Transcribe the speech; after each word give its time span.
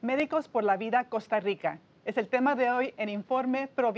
Médicos 0.00 0.46
por 0.46 0.62
la 0.62 0.76
Vida 0.76 1.08
Costa 1.08 1.40
Rica. 1.40 1.80
Es 2.04 2.16
el 2.18 2.28
tema 2.28 2.54
de 2.54 2.70
hoy 2.70 2.94
en 2.98 3.08
Informe 3.08 3.66
Pro 3.66 3.92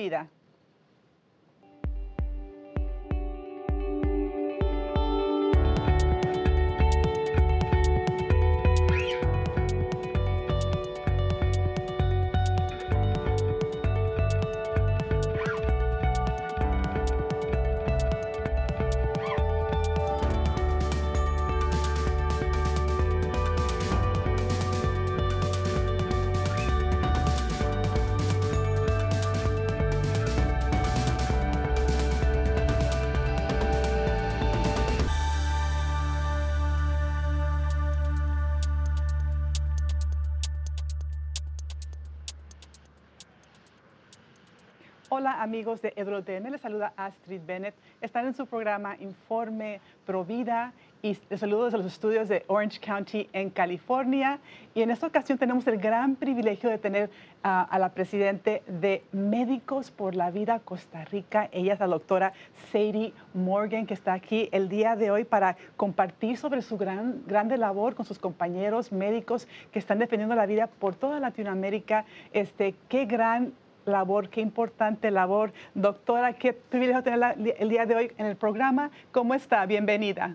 amigos 45.41 45.81
de 45.81 45.95
EdroTN, 45.97 46.51
les 46.51 46.61
saluda 46.61 46.93
Astrid 46.97 47.41
Bennett. 47.47 47.75
Están 48.03 48.27
en 48.27 48.35
su 48.35 48.45
programa 48.45 48.97
Informe 49.01 49.81
Provida 50.05 50.75
y 51.01 51.17
les 51.31 51.41
saludo 51.41 51.65
desde 51.65 51.79
los 51.79 51.87
estudios 51.87 52.29
de 52.29 52.45
Orange 52.47 52.79
County 52.79 53.27
en 53.33 53.49
California. 53.49 54.39
Y 54.75 54.83
en 54.83 54.91
esta 54.91 55.07
ocasión 55.07 55.39
tenemos 55.39 55.67
el 55.67 55.79
gran 55.79 56.17
privilegio 56.17 56.69
de 56.69 56.77
tener 56.77 57.11
a 57.43 57.79
la 57.79 57.89
presidente 57.89 58.63
de 58.67 59.03
Médicos 59.13 59.91
por 59.91 60.15
la 60.15 60.31
Vida 60.31 60.59
Costa 60.59 61.07
Rica. 61.07 61.49
Ella 61.53 61.73
es 61.73 61.81
la 61.81 61.87
doctora 61.87 62.35
Sadie 62.71 63.15
Morgan, 63.33 63.87
que 63.87 63.95
está 63.95 64.13
aquí 64.13 64.51
el 64.53 64.69
día 64.69 64.95
de 64.95 65.11
hoy 65.11 65.25
para 65.25 65.57
compartir 65.79 66.37
sobre 66.37 66.61
su 66.61 66.77
gran, 66.77 67.23
grande 67.27 67.57
labor 67.57 67.95
con 67.95 68.05
sus 68.05 68.19
compañeros 68.19 68.93
médicos 68.93 69.49
que 69.73 69.79
están 69.79 70.01
defendiendo 70.01 70.35
la 70.35 70.45
vida 70.45 70.67
por 70.67 70.95
toda 70.97 71.19
Latinoamérica. 71.19 72.05
Este, 72.35 72.75
qué 72.91 73.07
gran 73.07 73.55
labor, 73.91 74.31
qué 74.31 74.41
importante 74.41 75.11
labor. 75.11 75.53
Doctora, 75.75 76.33
qué 76.35 76.53
privilegio 76.53 77.03
tenerla 77.03 77.37
el 77.59 77.69
día 77.69 77.87
de 77.87 77.95
hoy 77.95 78.13
en 78.17 78.27
el 78.27 78.37
programa. 78.37 78.91
¿Cómo 79.13 79.35
está? 79.35 79.67
Bienvenida. 79.67 80.35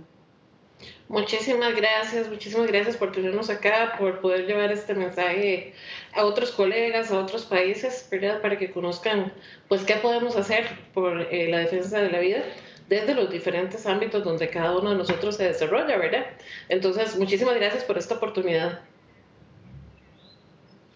Muchísimas 1.08 1.76
gracias, 1.76 2.30
muchísimas 2.30 2.68
gracias 2.68 2.98
por 2.98 3.12
tenernos 3.12 3.50
acá, 3.50 3.96
por 3.98 4.20
poder 4.20 4.46
llevar 4.46 4.72
este 4.72 4.94
mensaje 4.94 5.74
a 6.14 6.26
otros 6.26 6.52
colegas, 6.52 7.12
a 7.12 7.20
otros 7.20 7.46
países, 7.46 8.08
¿verdad? 8.12 8.42
Para 8.42 8.58
que 8.58 8.72
conozcan, 8.72 9.32
pues, 9.68 9.84
qué 9.84 9.96
podemos 9.96 10.36
hacer 10.36 10.68
por 10.94 11.22
eh, 11.32 11.48
la 11.50 11.60
defensa 11.60 12.00
de 12.00 12.12
la 12.12 12.20
vida 12.20 12.44
desde 12.90 13.16
los 13.16 13.32
diferentes 13.32 13.86
ámbitos 13.86 14.24
donde 14.24 14.50
cada 14.50 14.78
uno 14.78 14.92
de 14.92 14.98
nosotros 14.98 15.38
se 15.38 15.46
desarrolla, 15.46 15.98
¿verdad? 15.98 16.26
Entonces, 16.70 17.18
muchísimas 17.18 17.56
gracias 17.56 17.84
por 17.84 17.98
esta 17.98 18.16
oportunidad 18.16 18.82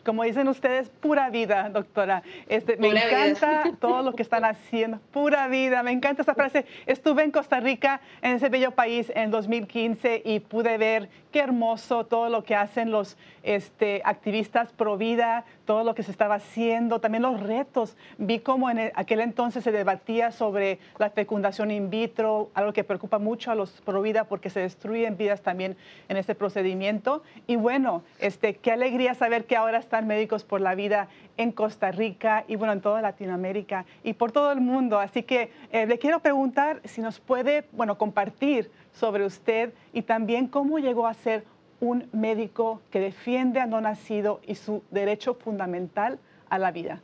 como 0.03 0.23
dicen 0.23 0.47
ustedes, 0.47 0.89
pura 0.89 1.29
vida, 1.29 1.69
doctora. 1.69 2.23
Este, 2.47 2.77
me 2.77 2.89
encanta 2.89 3.71
todo 3.79 4.01
lo 4.01 4.13
que 4.13 4.23
están 4.23 4.45
haciendo, 4.45 4.99
pura 5.11 5.47
vida, 5.47 5.83
me 5.83 5.91
encanta 5.91 6.21
esa 6.21 6.33
frase. 6.33 6.65
Estuve 6.85 7.23
en 7.23 7.31
Costa 7.31 7.59
Rica, 7.59 8.01
en 8.21 8.33
ese 8.33 8.49
bello 8.49 8.71
país, 8.71 9.11
en 9.15 9.31
2015 9.31 10.21
y 10.25 10.39
pude 10.39 10.77
ver 10.77 11.09
qué 11.31 11.39
hermoso 11.39 12.05
todo 12.05 12.29
lo 12.29 12.43
que 12.43 12.55
hacen 12.55 12.91
los 12.91 13.17
este, 13.43 14.01
activistas 14.03 14.71
pro 14.73 14.97
vida, 14.97 15.45
todo 15.65 15.83
lo 15.83 15.93
que 15.95 16.03
se 16.03 16.11
estaba 16.11 16.35
haciendo, 16.35 16.99
también 16.99 17.21
los 17.21 17.39
retos. 17.41 17.95
Vi 18.17 18.39
cómo 18.39 18.69
en 18.69 18.91
aquel 18.95 19.19
entonces 19.19 19.63
se 19.63 19.71
debatía 19.71 20.31
sobre 20.31 20.79
la 20.97 21.09
fecundación 21.09 21.71
in 21.71 21.89
vitro, 21.89 22.49
algo 22.53 22.73
que 22.73 22.83
preocupa 22.83 23.19
mucho 23.19 23.51
a 23.51 23.55
los 23.55 23.81
pro 23.81 24.01
vida 24.01 24.23
porque 24.23 24.49
se 24.49 24.61
destruyen 24.61 25.17
vidas 25.17 25.41
también 25.41 25.77
en 26.07 26.17
este 26.17 26.35
procedimiento. 26.35 27.23
Y 27.47 27.55
bueno, 27.55 28.03
este, 28.19 28.55
qué 28.55 28.71
alegría 28.71 29.13
saber 29.13 29.45
que 29.45 29.55
ahora 29.55 29.77
están 29.89 30.05
médicos 30.05 30.43
por 30.43 30.61
la 30.61 30.75
vida 30.75 31.07
en 31.35 31.51
Costa 31.51 31.91
Rica 31.91 32.45
y 32.47 32.55
bueno, 32.55 32.73
en 32.73 32.81
toda 32.81 33.01
Latinoamérica 33.01 33.87
y 34.03 34.13
por 34.13 34.31
todo 34.31 34.51
el 34.51 34.61
mundo. 34.61 34.99
Así 34.99 35.23
que 35.23 35.49
eh, 35.71 35.87
le 35.87 35.97
quiero 35.97 36.19
preguntar 36.19 36.79
si 36.85 37.01
nos 37.01 37.19
puede, 37.19 37.65
bueno, 37.71 37.97
compartir 37.97 38.69
sobre 38.91 39.25
usted 39.25 39.73
y 39.91 40.03
también 40.03 40.45
cómo 40.47 40.77
llegó 40.77 41.07
a 41.07 41.15
ser 41.15 41.43
un 41.79 42.07
médico 42.11 42.83
que 42.91 42.99
defiende 42.99 43.59
a 43.61 43.65
no 43.65 43.81
nacido 43.81 44.41
y 44.45 44.53
su 44.53 44.83
derecho 44.91 45.33
fundamental 45.33 46.19
a 46.49 46.59
la 46.59 46.69
vida. 46.69 47.01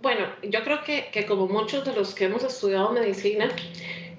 Bueno, 0.00 0.26
yo 0.42 0.64
creo 0.64 0.82
que, 0.82 1.10
que 1.12 1.26
como 1.26 1.46
muchos 1.46 1.84
de 1.84 1.92
los 1.92 2.12
que 2.12 2.24
hemos 2.24 2.42
estudiado 2.42 2.90
medicina, 2.90 3.48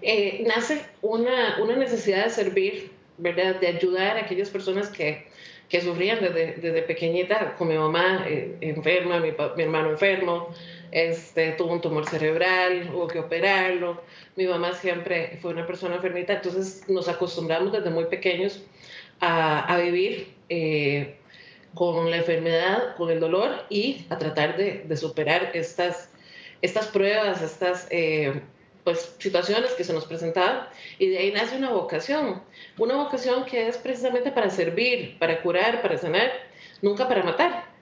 eh, 0.02 0.46
nace 0.48 0.86
una, 1.02 1.58
una, 1.62 1.76
necesidad 1.76 2.24
de 2.24 2.30
servir, 2.30 2.92
¿verdad? 3.18 3.60
De 3.60 3.68
ayudar 3.68 4.16
a 4.16 4.22
aquellas 4.22 4.50
personas 4.50 4.88
que, 4.88 5.28
que 5.74 5.82
sufrían 5.82 6.20
desde, 6.22 6.84
pequeñita, 6.84 7.56
con 7.56 7.68
mi 7.68 7.76
mamá 7.76 8.26
eh, 8.28 8.56
enferma, 8.62 9.20
mi, 9.20 9.30
hermano 9.64 9.90
enfermo, 9.90 10.50
este, 10.92 11.54
tuvo 11.54 11.74
un 11.74 11.82
tumor 11.82 12.08
cerebral, 12.08 12.92
hubo 12.94 13.08
que 13.08 13.18
operarlo. 13.18 14.00
Mi 14.36 14.46
mamá 14.46 14.74
siempre 14.74 15.40
fue 15.42 15.52
una 15.52 15.66
persona 15.66 15.96
enfermita, 15.96 16.34
entonces 16.34 16.88
nos 16.88 17.10
acostumbramos 17.10 17.72
desde 17.72 17.90
muy 17.90 18.06
pequeños 18.06 18.62
a, 19.20 19.76
vivir 19.84 20.36
eh, 20.48 21.16
con 21.74 22.12
la 22.12 22.18
enfermedad, 22.18 22.96
con 22.96 23.10
el 23.10 23.20
dolor 23.20 23.66
y 23.72 24.06
a 24.12 24.20
tratar 24.20 24.56
de, 24.56 24.96
superar 24.96 25.50
estas, 25.56 26.12
estas 26.62 26.86
pruebas, 26.86 27.42
estas 27.42 27.88
eh, 27.90 28.44
pues, 28.84 29.16
situaciones 29.20 29.72
que 29.72 29.84
se 29.84 29.94
nos 29.94 30.06
presentaban. 30.06 30.68
Y 31.00 31.10
de 31.10 31.18
ahí 31.18 31.32
nace 31.32 31.58
una 31.58 31.72
vocación, 31.72 32.42
una 32.78 32.96
vocación 32.96 33.46
que 33.46 33.68
es 33.68 33.78
precisamente 33.78 34.32
para 34.32 34.50
servir, 34.50 35.18
para 35.20 35.42
curar, 35.42 35.82
para 35.82 35.98
sanar, 35.98 36.32
nunca 36.82 37.08
para 37.08 37.24
matar. 37.24 37.74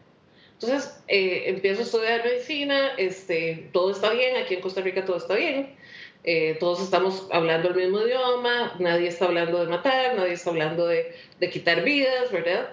Entonces 0.61 1.03
eh, 1.07 1.45
empiezo 1.47 1.81
a 1.81 1.85
estudiar 1.85 2.23
medicina, 2.23 2.91
este, 2.97 3.69
todo 3.73 3.91
está 3.91 4.11
bien, 4.11 4.37
aquí 4.37 4.53
en 4.53 4.61
Costa 4.61 4.81
Rica 4.81 5.03
todo 5.05 5.17
está 5.17 5.33
bien, 5.33 5.75
eh, 6.23 6.55
todos 6.59 6.83
estamos 6.83 7.27
hablando 7.31 7.69
el 7.69 7.75
mismo 7.75 7.99
idioma, 8.01 8.75
nadie 8.77 9.07
está 9.07 9.25
hablando 9.25 9.59
de 9.59 9.71
matar, 9.71 10.15
nadie 10.15 10.33
está 10.33 10.51
hablando 10.51 10.85
de, 10.85 11.15
de, 11.39 11.49
quitar 11.49 11.83
vidas, 11.83 12.31
¿verdad? 12.31 12.69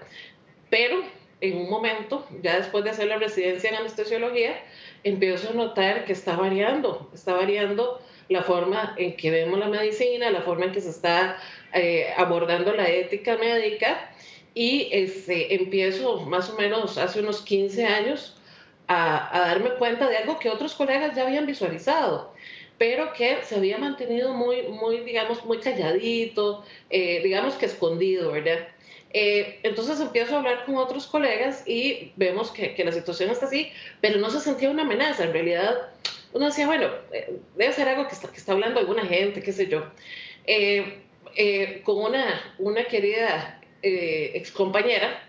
Pero 0.68 1.02
en 1.40 1.56
un 1.56 1.70
momento, 1.70 2.26
ya 2.42 2.58
después 2.58 2.84
de 2.84 2.90
hacer 2.90 3.06
la 3.06 3.16
residencia 3.16 3.70
en 3.70 3.76
anestesiología, 3.76 4.54
empiezo 5.02 5.48
a 5.48 5.54
notar 5.54 6.04
que 6.04 6.12
está 6.12 6.36
variando, 6.36 7.10
está 7.14 7.32
variando 7.32 8.02
la 8.28 8.42
forma 8.42 8.94
en 8.96 9.16
que 9.16 9.30
vemos 9.30 9.58
la 9.58 9.68
medicina, 9.68 10.30
la 10.30 10.42
forma 10.42 10.66
en 10.66 10.72
que 10.72 10.80
se 10.80 10.90
está 10.90 11.38
eh, 11.72 12.08
abordando 12.16 12.72
la 12.74 12.88
ética 12.88 13.36
médica 13.36 14.10
y 14.54 14.88
este, 14.90 15.54
empiezo 15.54 16.20
más 16.22 16.50
o 16.50 16.56
menos 16.56 16.98
hace 16.98 17.20
unos 17.20 17.42
15 17.42 17.86
años 17.86 18.36
a, 18.88 19.30
darme 19.32 19.70
cuenta 19.74 20.08
de 20.08 20.16
algo 20.16 20.38
que 20.38 20.50
otros 20.50 20.74
colegas 20.74 21.14
ya 21.14 21.26
habían 21.26 21.46
visualizado, 21.46 22.34
pero 22.78 23.12
que 23.12 23.38
se 23.44 23.56
había 23.56 23.78
mantenido 23.78 24.34
muy, 24.34 24.62
muy 24.62 25.00
digamos, 25.00 25.44
muy 25.44 25.58
calladito, 25.58 26.64
eh, 26.90 27.20
digamos 27.22 27.54
que 27.54 27.66
escondido, 27.66 28.32
¿verdad? 28.32 28.68
Eh, 29.10 29.60
entonces 29.62 30.00
empiezo 30.00 30.34
a 30.34 30.38
hablar 30.38 30.64
con 30.66 30.76
otros 30.76 31.06
colegas 31.06 31.66
y 31.66 32.12
vemos 32.16 32.50
que, 32.50 32.74
que, 32.74 32.84
la 32.84 32.92
situación 32.92 33.30
está 33.30 33.46
así, 33.46 33.70
pero 34.00 34.18
no 34.18 34.28
se 34.30 34.40
sentía 34.40 34.70
una 34.70 34.82
amenaza. 34.82 35.24
En 35.24 35.32
realidad, 35.32 35.88
uno 36.32 36.46
decía, 36.46 36.66
bueno, 36.66 36.88
eh, 37.12 37.38
debe 37.56 37.72
ser 37.72 37.88
algo 37.88 38.06
que 38.06 38.14
está, 38.14 38.28
que 38.30 38.36
está 38.36 38.52
hablando 38.52 38.80
alguna 38.80 39.04
gente, 39.06 39.42
qué 39.42 39.52
sé 39.52 39.68
yo. 39.68 39.84
Eh, 40.46 41.02
eh 41.36 41.82
con 41.84 41.98
una, 41.98 42.54
una 42.58 42.84
querida 42.84 43.60
eh, 43.82 44.32
ex 44.34 44.50
compañera, 44.50 45.22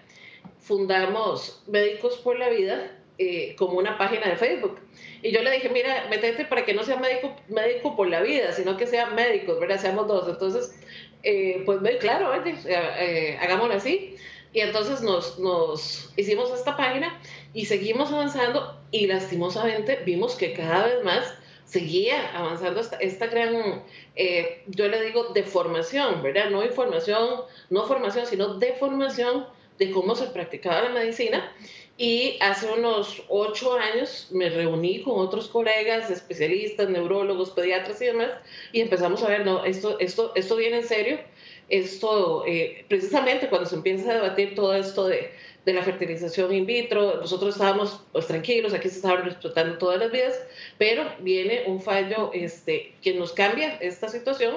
fundamos 0.60 1.64
Médicos 1.68 2.18
por 2.18 2.38
la 2.38 2.50
Vida 2.50 2.92
eh, 3.22 3.54
como 3.58 3.74
una 3.74 3.98
página 3.98 4.30
de 4.30 4.38
Facebook. 4.38 4.80
Y 5.22 5.32
yo 5.32 5.42
le 5.42 5.52
dije, 5.52 5.68
mira, 5.68 6.08
métete 6.10 6.46
para 6.46 6.64
que 6.64 6.74
no 6.74 6.86
sea 6.86 6.96
médico, 6.96 7.36
médico 7.50 7.94
por 7.98 8.08
la 8.08 8.22
vida, 8.22 8.54
sino 8.54 8.78
que 8.78 8.88
sea 8.88 9.08
médicos, 9.08 9.60
¿verdad? 9.60 9.78
Seamos 9.78 10.08
dos. 10.08 10.30
Entonces, 10.30 10.80
eh, 11.24 11.62
pues 11.66 11.80
claro, 12.00 12.32
oye, 12.32 12.56
eh, 12.66 13.38
hagámoslo 13.42 13.74
así. 13.74 14.16
Y 14.54 14.62
entonces 14.62 15.02
nos, 15.02 15.38
nos 15.38 16.14
hicimos 16.16 16.50
esta 16.54 16.78
página 16.78 17.20
y 17.54 17.66
seguimos 17.66 18.12
avanzando 18.12 18.80
y 18.92 19.08
lastimosamente 19.08 20.02
vimos 20.06 20.36
que 20.36 20.54
cada 20.54 20.86
vez 20.86 21.04
más 21.04 21.34
seguía 21.66 22.36
avanzando 22.36 22.80
esta, 22.80 22.98
esta 22.98 23.28
gran, 23.28 23.84
eh, 24.16 24.64
yo 24.68 24.88
le 24.88 25.04
digo, 25.04 25.26
deformación, 25.34 26.24
¿verdad? 26.24 26.50
No 26.50 26.64
información, 26.64 27.42
no 27.70 27.86
formación, 27.86 28.26
sino 28.26 28.56
deformación 28.56 29.46
de 29.78 29.92
cómo 29.92 30.16
se 30.16 30.28
practicaba 30.28 30.82
la 30.82 30.90
medicina. 30.90 31.52
Y 31.98 32.38
hace 32.40 32.66
unos 32.72 33.24
ocho 33.28 33.74
años 33.78 34.30
me 34.32 34.50
reuní 34.50 35.04
con 35.04 35.20
otros 35.20 35.50
colegas, 35.50 36.10
especialistas, 36.10 36.90
neurólogos, 36.90 37.52
pediatras 37.52 38.02
y 38.02 38.06
demás, 38.06 38.30
y 38.72 38.82
empezamos 38.82 39.22
a 39.22 39.28
ver, 39.28 39.46
no, 39.46 39.66
esto, 39.66 40.00
esto, 40.00 40.32
esto 40.36 40.56
viene 40.56 40.78
en 40.78 40.88
serio. 40.88 41.20
esto, 41.68 42.46
eh, 42.48 42.86
precisamente 42.88 43.48
cuando 43.50 43.70
se 43.70 43.76
empieza 43.76 44.10
a 44.10 44.14
debatir 44.16 44.56
todo 44.56 44.74
esto 44.74 45.08
de, 45.08 45.30
de, 45.66 45.74
la 45.74 45.84
fertilización 45.84 46.54
in 46.54 46.66
vitro, 46.66 47.18
nosotros 47.18 47.56
estábamos 47.56 48.02
pues, 48.12 48.28
tranquilos, 48.28 48.74
aquí 48.74 48.90
se 48.90 48.98
estaban 48.98 49.24
respetando 49.24 49.78
todas 49.78 50.00
las 50.00 50.12
vidas, 50.12 50.40
pero 50.78 51.04
viene 51.20 51.64
un 51.68 51.82
fallo 51.82 52.32
este, 52.34 52.94
que 53.02 53.14
nos 53.14 53.34
cambia 53.34 53.78
esta 53.82 54.08
situación 54.08 54.56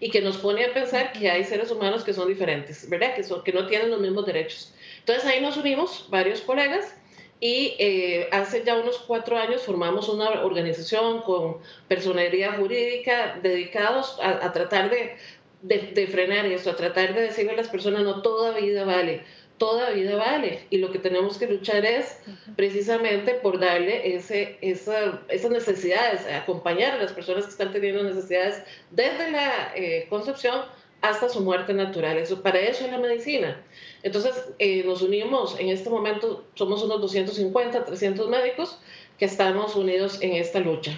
y 0.00 0.10
que 0.10 0.20
nos 0.20 0.38
pone 0.38 0.64
a 0.64 0.72
pensar 0.72 1.12
que 1.12 1.30
hay 1.30 1.44
seres 1.44 1.70
humanos 1.70 2.04
que 2.04 2.12
son 2.12 2.28
diferentes, 2.28 2.88
¿verdad? 2.88 3.14
Que, 3.14 3.22
son, 3.22 3.42
que 3.44 3.52
no 3.52 3.66
tienen 3.66 3.90
los 3.90 4.00
mismos 4.00 4.26
derechos. 4.26 4.74
Entonces 5.00 5.24
ahí 5.24 5.40
nos 5.40 5.56
unimos 5.56 6.06
varios 6.10 6.40
colegas 6.40 6.94
y 7.40 7.76
eh, 7.78 8.28
hace 8.32 8.64
ya 8.64 8.76
unos 8.76 8.98
cuatro 8.98 9.36
años 9.36 9.62
formamos 9.62 10.08
una 10.08 10.30
organización 10.44 11.20
con 11.22 11.58
personería 11.88 12.54
jurídica 12.54 13.38
dedicados 13.42 14.18
a, 14.22 14.52
tratar 14.52 14.88
de, 14.88 15.16
de, 15.62 16.06
frenar 16.06 16.46
esto, 16.46 16.70
a 16.70 16.76
tratar 16.76 17.14
de 17.14 17.22
decirle 17.22 17.52
a 17.52 17.56
las 17.56 17.68
personas, 17.68 18.02
no, 18.02 18.22
toda 18.22 18.58
vida 18.58 18.84
vale, 18.84 19.24
toda 19.58 19.90
vida 19.90 20.16
vale. 20.16 20.66
Y 20.70 20.78
lo 20.78 20.90
que 20.90 20.98
tenemos 20.98 21.38
que 21.38 21.46
luchar 21.46 21.84
es 21.84 22.20
precisamente 22.56 23.34
por 23.34 23.58
darle 23.58 24.16
ese, 24.16 24.58
esa, 24.60 25.22
esas 25.28 25.50
necesidades, 25.50 26.26
acompañar 26.26 26.94
a 26.94 27.02
las 27.02 27.12
personas 27.12 27.44
que 27.44 27.50
están 27.50 27.72
teniendo 27.72 28.02
necesidades 28.02 28.62
desde 28.90 29.30
la 29.30 29.72
eh, 29.74 30.06
concepción 30.08 30.62
hasta 31.00 31.28
su 31.28 31.42
muerte 31.42 31.74
natural. 31.74 32.16
Eso, 32.16 32.42
para 32.42 32.58
eso 32.60 32.84
es 32.86 32.90
la 32.90 32.98
medicina. 32.98 33.60
Entonces, 34.02 34.52
eh, 34.58 34.82
nos 34.84 35.02
unimos, 35.02 35.58
en 35.60 35.68
este 35.68 35.90
momento 35.90 36.44
somos 36.54 36.82
unos 36.82 37.00
250, 37.02 37.84
300 37.84 38.28
médicos 38.28 38.78
que 39.18 39.26
estamos 39.26 39.76
unidos 39.76 40.18
en 40.22 40.32
esta 40.32 40.60
lucha. 40.60 40.96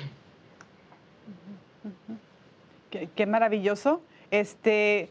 Qué, 3.15 3.27
maravilloso. 3.27 4.01
Este, 4.31 5.11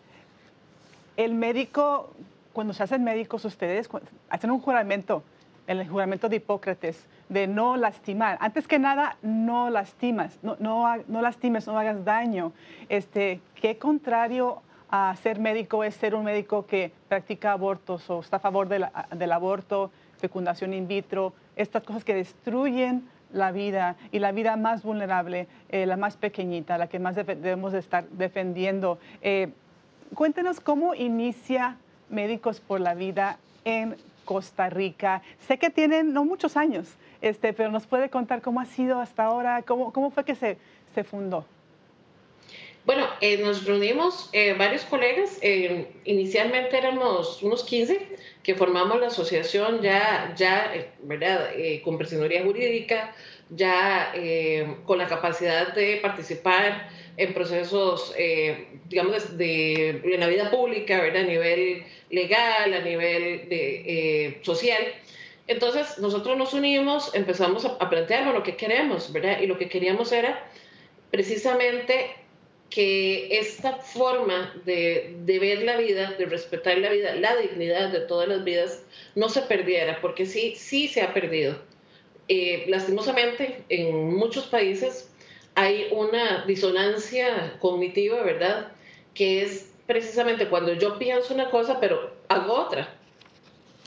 el 1.18 1.36
médico, 1.36 2.10
cuando 2.56 2.74
se 2.74 2.82
hacen 2.82 3.04
médicos 3.04 3.44
ustedes, 3.44 3.90
hacen 4.30 4.50
un 4.50 4.62
juramento, 4.62 5.24
el 5.68 5.86
juramento 5.90 6.30
de 6.30 6.38
Hipócrates, 6.38 7.06
de 7.28 7.48
no 7.48 7.76
lastimar. 7.76 8.38
Antes 8.40 8.66
que 8.66 8.80
nada, 8.80 9.18
no 9.22 9.70
lastimas, 9.70 10.40
no, 10.42 10.56
no, 10.60 10.86
no 11.10 11.22
lastimes, 11.22 11.68
no 11.68 11.78
hagas 11.78 12.06
daño. 12.06 12.54
Este, 12.88 13.42
qué 13.56 13.78
contrario 13.78 14.62
a 14.90 15.14
ser 15.22 15.38
médico 15.38 15.84
es 15.84 15.96
ser 15.96 16.16
un 16.16 16.24
médico 16.24 16.66
que 16.66 16.94
practica 17.10 17.52
abortos 17.52 18.10
o 18.10 18.22
está 18.22 18.38
a 18.38 18.40
favor 18.40 18.70
del 18.70 19.32
aborto, 19.34 19.92
fecundación 20.18 20.74
in 20.74 20.88
vitro, 20.88 21.34
estas 21.58 21.84
cosas 21.84 22.06
que 22.06 22.16
destruyen 22.16 23.06
la 23.34 23.52
vida 23.52 23.98
y 24.14 24.20
la 24.20 24.32
vida 24.32 24.56
más 24.56 24.82
vulnerable, 24.84 25.50
eh, 25.68 25.86
la 25.86 25.98
más 25.98 26.16
pequeñita, 26.16 26.78
la 26.78 26.88
que 26.88 27.00
más 27.00 27.16
debemos 27.16 27.74
de 27.74 27.80
estar 27.80 28.08
defendiendo. 28.12 28.98
Eh, 29.22 29.50
cuéntenos 30.14 30.62
cómo 30.62 30.96
inicia 30.96 31.76
Médicos 32.10 32.60
por 32.60 32.80
la 32.82 32.94
Vida 32.94 33.40
en 33.64 33.96
Costa 34.26 34.70
Rica. 34.70 35.22
Sé 35.48 35.58
que 35.58 35.70
tienen 35.70 36.14
no 36.14 36.26
muchos 36.26 36.58
años, 36.58 36.88
este, 37.22 37.54
pero 37.54 37.72
nos 37.72 37.88
puede 37.88 38.10
contar 38.10 38.42
cómo 38.42 38.60
ha 38.60 38.66
sido 38.66 39.00
hasta 39.00 39.24
ahora, 39.24 39.62
cómo, 39.64 39.94
cómo 39.94 40.12
fue 40.12 40.26
que 40.26 40.36
se, 40.36 40.58
se 40.94 41.04
fundó. 41.04 41.46
Bueno, 42.86 43.08
eh, 43.20 43.38
nos 43.38 43.66
reunimos 43.66 44.30
eh, 44.32 44.54
varios 44.54 44.84
colegas, 44.84 45.40
eh, 45.42 45.88
inicialmente 46.04 46.78
éramos 46.78 47.42
unos 47.42 47.64
15 47.64 48.16
que 48.44 48.54
formamos 48.54 49.00
la 49.00 49.08
asociación 49.08 49.82
ya, 49.82 50.32
ya 50.38 50.72
¿verdad? 51.02 51.50
con 51.84 51.98
personería 51.98 52.44
jurídica, 52.44 53.16
ya 53.50 54.14
con 54.86 55.00
la 55.00 55.08
capacidad 55.08 55.74
de 55.74 55.98
participar 56.00 56.88
en 57.18 57.34
procesos, 57.34 58.14
digamos, 58.90 59.38
de, 59.38 59.90
en 59.90 60.20
la 60.20 60.28
vida 60.28 60.52
pública, 60.52 61.02
¿verdad? 61.02 61.24
a 61.24 61.26
nivel 61.26 61.84
legal, 62.10 62.74
a 62.74 62.82
nivel 62.82 63.50
de, 63.50 64.40
social. 64.42 64.84
Entonces, 65.48 65.98
nosotros 66.00 66.38
nos 66.38 66.54
unimos, 66.54 67.14
empezamos 67.14 67.66
a, 67.66 67.78
a 67.80 67.90
plantear 67.90 68.34
lo 68.34 68.44
que 68.44 68.56
queremos, 68.56 69.14
¿verdad? 69.14 69.40
Y 69.42 69.48
lo 69.48 69.58
que 69.58 69.70
queríamos 69.70 70.12
era 70.12 70.50
precisamente 71.12 72.16
que 72.70 73.38
esta 73.38 73.78
forma 73.78 74.54
de, 74.66 75.16
ver 75.26 75.64
la 75.64 75.78
vida, 75.78 76.14
de 76.18 76.26
respetar 76.26 76.78
la 76.80 76.90
vida, 76.90 77.16
la 77.16 77.36
dignidad 77.38 77.90
de 77.90 78.02
todas 78.02 78.28
las 78.28 78.44
vidas, 78.44 78.84
no 79.16 79.30
se 79.30 79.44
perdiera, 79.44 80.02
porque 80.02 80.26
sí, 80.26 80.56
sí 80.58 80.88
se 80.88 81.02
ha 81.02 81.14
perdido. 81.14 81.58
Eh, 82.28 82.66
lastimosamente, 82.68 83.64
en 83.70 84.16
muchos 84.16 84.48
países 84.48 85.10
hay 85.56 85.88
una 85.92 86.46
disonancia 86.46 87.58
cognitiva, 87.60 88.22
¿verdad? 88.24 88.72
Que 89.14 89.42
es 89.42 89.74
precisamente 89.88 90.48
cuando 90.48 90.74
yo 90.74 91.00
pienso 91.00 91.34
una 91.34 91.50
cosa, 91.50 91.80
pero 91.80 92.12
hago 92.28 92.54
otra. 92.54 92.94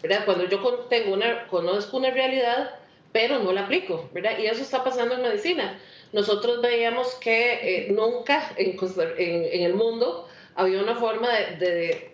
¿verdad? 0.03 0.25
Cuando 0.25 0.49
yo 0.49 0.61
tengo 0.89 1.15
una, 1.15 1.47
conozco 1.49 1.97
una 1.97 2.11
realidad, 2.11 2.75
pero 3.13 3.41
no 3.41 3.53
la 3.53 3.63
aplico, 3.63 4.09
¿verdad? 4.13 4.39
Y 4.39 4.47
eso 4.47 4.63
está 4.63 4.85
pasando 4.85 5.15
en 5.15 5.23
medicina 5.23 5.79
nosotros 6.13 6.63
veíamos 6.63 7.15
que 7.17 7.53
eh, 7.63 7.89
nunca 7.91 8.53
en, 8.57 9.63
el 9.63 9.75
mundo 9.75 10.29
había 10.55 10.83
una 10.83 10.97
forma 10.97 11.29
de, 11.33 12.11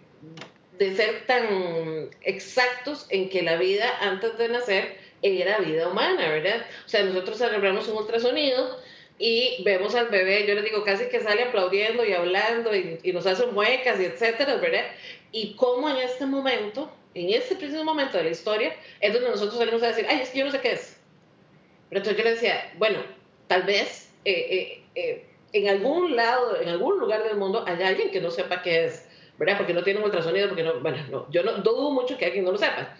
de, 0.78 0.96
ser 0.96 1.26
tan 1.26 2.10
exactos 2.22 3.06
en 3.10 3.28
que 3.28 3.42
la 3.42 3.56
vida 3.56 3.98
antes 4.00 4.36
de 4.36 4.48
nacer 4.48 4.98
era 5.22 5.58
vida 5.58 5.88
humana, 5.88 6.28
¿verdad? 6.28 6.66
O 6.84 6.88
sea, 6.88 7.02
nosotros 7.04 7.38
celebramos 7.38 7.88
un 7.88 7.96
ultrasonido 7.98 8.78
y 9.18 9.62
vemos 9.64 9.94
al 9.94 10.08
bebé, 10.08 10.46
yo 10.46 10.54
le 10.54 10.62
digo, 10.62 10.82
casi 10.82 11.06
que 11.08 11.20
sale 11.20 11.44
aplaudiendo 11.44 12.04
y 12.04 12.12
hablando 12.12 12.74
y, 12.74 12.98
y 13.02 13.12
nos 13.12 13.26
hace 13.26 13.46
muecas 13.46 14.00
y 14.00 14.04
etcétera, 14.04 14.56
¿verdad? 14.56 14.84
Y 15.30 15.54
cómo 15.54 15.88
en 15.88 15.96
este 15.96 16.26
momento, 16.26 16.90
en 17.14 17.30
este 17.30 17.56
preciso 17.56 17.84
momento 17.84 18.18
de 18.18 18.24
la 18.24 18.30
historia, 18.30 18.74
es 19.00 19.12
donde 19.12 19.30
nosotros 19.30 19.58
salimos 19.58 19.82
a 19.82 19.88
decir, 19.88 20.06
ay, 20.08 20.20
es 20.20 20.30
que 20.30 20.38
yo 20.38 20.44
no 20.44 20.50
sé 20.50 20.60
qué 20.60 20.72
es. 20.72 21.00
Pero 21.88 22.00
entonces 22.00 22.18
yo 22.18 22.24
le 22.24 22.34
decía, 22.34 22.72
bueno, 22.76 22.98
tal 23.46 23.62
vez 23.62 24.10
eh, 24.24 24.32
eh, 24.50 24.82
eh, 24.94 25.26
en 25.52 25.68
algún 25.68 26.16
lado, 26.16 26.60
en 26.60 26.68
algún 26.68 26.98
lugar 26.98 27.22
del 27.22 27.36
mundo, 27.36 27.64
hay 27.66 27.80
alguien 27.82 28.10
que 28.10 28.20
no 28.20 28.30
sepa 28.30 28.62
qué 28.62 28.86
es, 28.86 29.08
¿verdad? 29.38 29.56
Porque 29.58 29.74
no 29.74 29.84
tiene 29.84 30.00
un 30.00 30.06
ultrasonido, 30.06 30.48
porque 30.48 30.64
no, 30.64 30.80
bueno, 30.80 30.98
no, 31.10 31.30
yo 31.30 31.42
no 31.44 31.52
dudo 31.58 31.90
mucho 31.92 32.18
que 32.18 32.24
alguien 32.24 32.44
no 32.44 32.52
lo 32.52 32.58
sepa. 32.58 32.96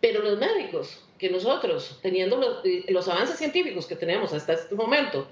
Pero 0.00 0.22
los 0.22 0.38
médicos, 0.38 1.02
que 1.18 1.30
nosotros, 1.30 1.98
teniendo 2.02 2.36
los, 2.36 2.62
los 2.88 3.08
avances 3.08 3.38
científicos 3.38 3.86
que 3.86 3.96
tenemos 3.96 4.32
hasta 4.32 4.52
este 4.52 4.74
momento, 4.74 5.26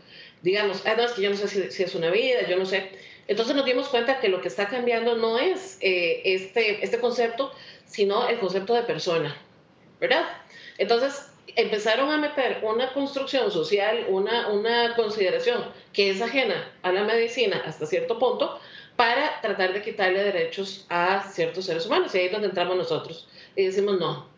digamos, 0.44 0.82
ah, 0.87 0.94
no, 0.96 1.02
es 1.02 1.12
que 1.12 1.23
yo 1.23 1.31
no 1.31 1.37
sé 1.37 1.49
si, 1.70 1.82
es 1.82 1.94
una 1.94 2.11
vida, 2.11 2.46
yo 2.49 2.56
no 2.56 2.67
sé. 2.67 2.91
Entonces 3.26 3.56
nos 3.56 3.64
dimos 3.64 3.88
cuenta 3.88 4.20
que 4.20 4.29
lo 4.29 4.41
que 4.41 4.49
está 4.49 4.69
cambiando 4.69 5.17
no 5.17 5.38
es 5.38 5.79
este, 5.81 6.85
este 6.85 7.00
concepto, 7.00 7.52
sino 7.87 8.29
el 8.29 8.38
concepto 8.38 8.75
de 8.75 8.82
persona, 8.82 9.35
¿verdad? 9.99 10.26
Entonces, 10.76 11.31
empezaron 11.56 12.10
a 12.10 12.19
meter 12.19 12.58
una 12.63 12.93
construcción 12.93 13.51
social, 13.51 14.06
una, 14.08 14.48
una 14.48 14.94
consideración 14.94 15.65
que 15.93 16.10
es 16.10 16.20
ajena 16.20 16.70
a 16.82 16.93
la 16.93 17.05
medicina 17.05 17.63
hasta 17.65 17.86
cierto 17.86 18.19
punto, 18.19 18.60
para 18.96 19.41
tratar 19.41 19.72
de 19.72 19.82
quitarle 19.82 20.22
derechos 20.22 20.86
a 20.89 21.29
ciertos 21.32 21.65
seres 21.65 21.86
humanos. 21.86 22.15
Y 22.15 22.19
ahí 22.19 22.27
es 22.27 22.32
donde 22.32 22.48
entramos 22.48 22.77
nosotros. 22.77 23.29
Y 23.56 23.65
decimos, 23.65 23.98
no. 23.98 24.29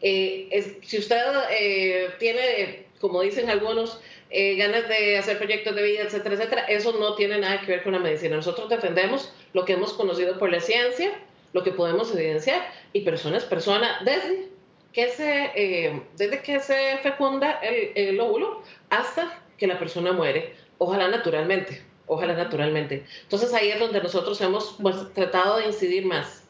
Eh, 0.00 0.78
si 0.82 0.98
usted 0.98 1.20
eh, 1.50 2.10
tiene, 2.18 2.86
como 3.00 3.22
dicen 3.22 3.48
algunos, 3.50 4.00
eh, 4.30 4.56
ganas 4.56 4.88
de 4.88 5.18
hacer 5.18 5.38
proyectos 5.38 5.74
de 5.74 5.82
vida, 5.82 6.02
etcétera, 6.02 6.34
etcétera, 6.34 6.62
eso 6.62 6.92
no 6.98 7.14
tiene 7.14 7.38
nada 7.38 7.60
que 7.60 7.72
ver 7.72 7.82
con 7.82 7.92
la 7.92 7.98
medicina. 7.98 8.36
Nosotros 8.36 8.68
defendemos 8.68 9.32
lo 9.52 9.64
que 9.64 9.74
hemos 9.74 9.92
conocido 9.92 10.38
por 10.38 10.50
la 10.50 10.60
ciencia, 10.60 11.12
lo 11.52 11.62
que 11.62 11.72
podemos 11.72 12.14
evidenciar, 12.14 12.62
y 12.92 13.02
personas, 13.02 13.44
persona, 13.44 14.00
desde 14.04 14.48
que 14.92 15.08
se, 15.08 15.52
eh, 15.54 16.02
desde 16.16 16.42
que 16.42 16.60
se 16.60 16.98
fecunda 17.02 17.52
el, 17.60 17.92
el, 17.94 18.20
óvulo 18.20 18.62
hasta 18.90 19.42
que 19.56 19.66
la 19.66 19.78
persona 19.78 20.12
muere, 20.12 20.54
ojalá 20.78 21.08
naturalmente, 21.08 21.82
ojalá 22.06 22.34
naturalmente. 22.34 23.04
Entonces 23.22 23.52
ahí 23.54 23.70
es 23.70 23.78
donde 23.78 24.02
nosotros 24.02 24.40
hemos 24.40 24.76
pues, 24.80 24.96
tratado 25.14 25.58
de 25.58 25.66
incidir 25.66 26.04
más, 26.06 26.44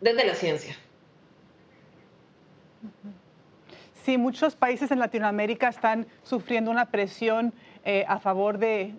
desde 0.00 0.24
la 0.24 0.34
ciencia. 0.34 0.76
Sí, 4.04 4.18
muchos 4.18 4.56
países 4.56 4.90
en 4.90 4.98
Latinoamérica 4.98 5.68
están 5.68 6.08
sufriendo 6.24 6.72
una 6.72 6.86
presión 6.86 7.52
eh, 7.84 8.04
a, 8.08 8.18
favor 8.18 8.58
de, 8.58 8.96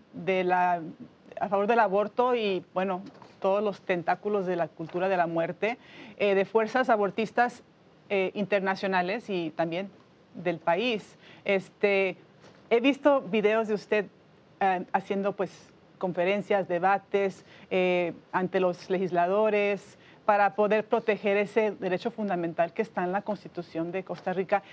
a 1.42 1.50
favor 1.50 1.68
del 1.68 1.80
aborto 1.80 2.36
y, 2.36 2.64
bueno, 2.74 3.02
todos 3.42 3.62
los 3.62 3.82
tentáculos 3.82 4.46
de 4.46 4.56
la 4.56 4.70
cultura 4.70 5.10
de 5.10 5.18
la 5.18 5.28
muerte, 5.28 5.78
eh, 6.20 6.36
de 6.36 6.46
fuerzas 6.46 6.90
abortistas 6.90 7.64
eh, 8.10 8.32
internacionales 8.34 9.30
y 9.30 9.50
también 9.50 9.90
del 10.36 10.60
país. 10.60 11.18
Este, 11.44 12.16
he 12.70 12.80
visto 12.80 13.20
videos 13.24 13.68
de 13.68 13.74
usted 13.74 14.06
haciendo 14.94 15.34
pues 15.34 15.52
conferencias, 15.98 16.70
debates 16.70 17.44
ante 18.32 18.62
los 18.62 18.90
legisladores 18.90 19.98
para 20.26 20.56
poder 20.56 20.86
proteger 20.86 21.38
ese 21.38 21.72
derecho 21.72 22.12
fundamental 22.12 22.74
que 22.74 22.82
está 22.82 23.04
en 23.04 23.12
la 23.12 23.22
Constitución 23.22 23.92
de 23.92 24.04
Costa 24.04 24.34
Rica. 24.34 24.64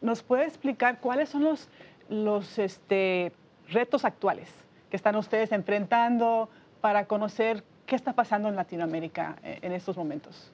¿Nos 0.00 0.22
puede 0.22 0.44
explicar 0.44 1.00
cuáles 1.00 1.30
son 1.30 1.44
los, 1.44 1.68
los 2.08 2.58
este, 2.58 3.32
retos 3.68 4.04
actuales 4.04 4.48
que 4.90 4.96
están 4.96 5.16
ustedes 5.16 5.52
enfrentando 5.52 6.48
para 6.80 7.06
conocer 7.06 7.64
¿Qué 7.86 7.96
está 7.96 8.14
pasando 8.14 8.48
en 8.48 8.56
Latinoamérica 8.56 9.36
eh, 9.44 9.58
en 9.60 9.72
estos 9.72 9.96
momentos? 9.96 10.50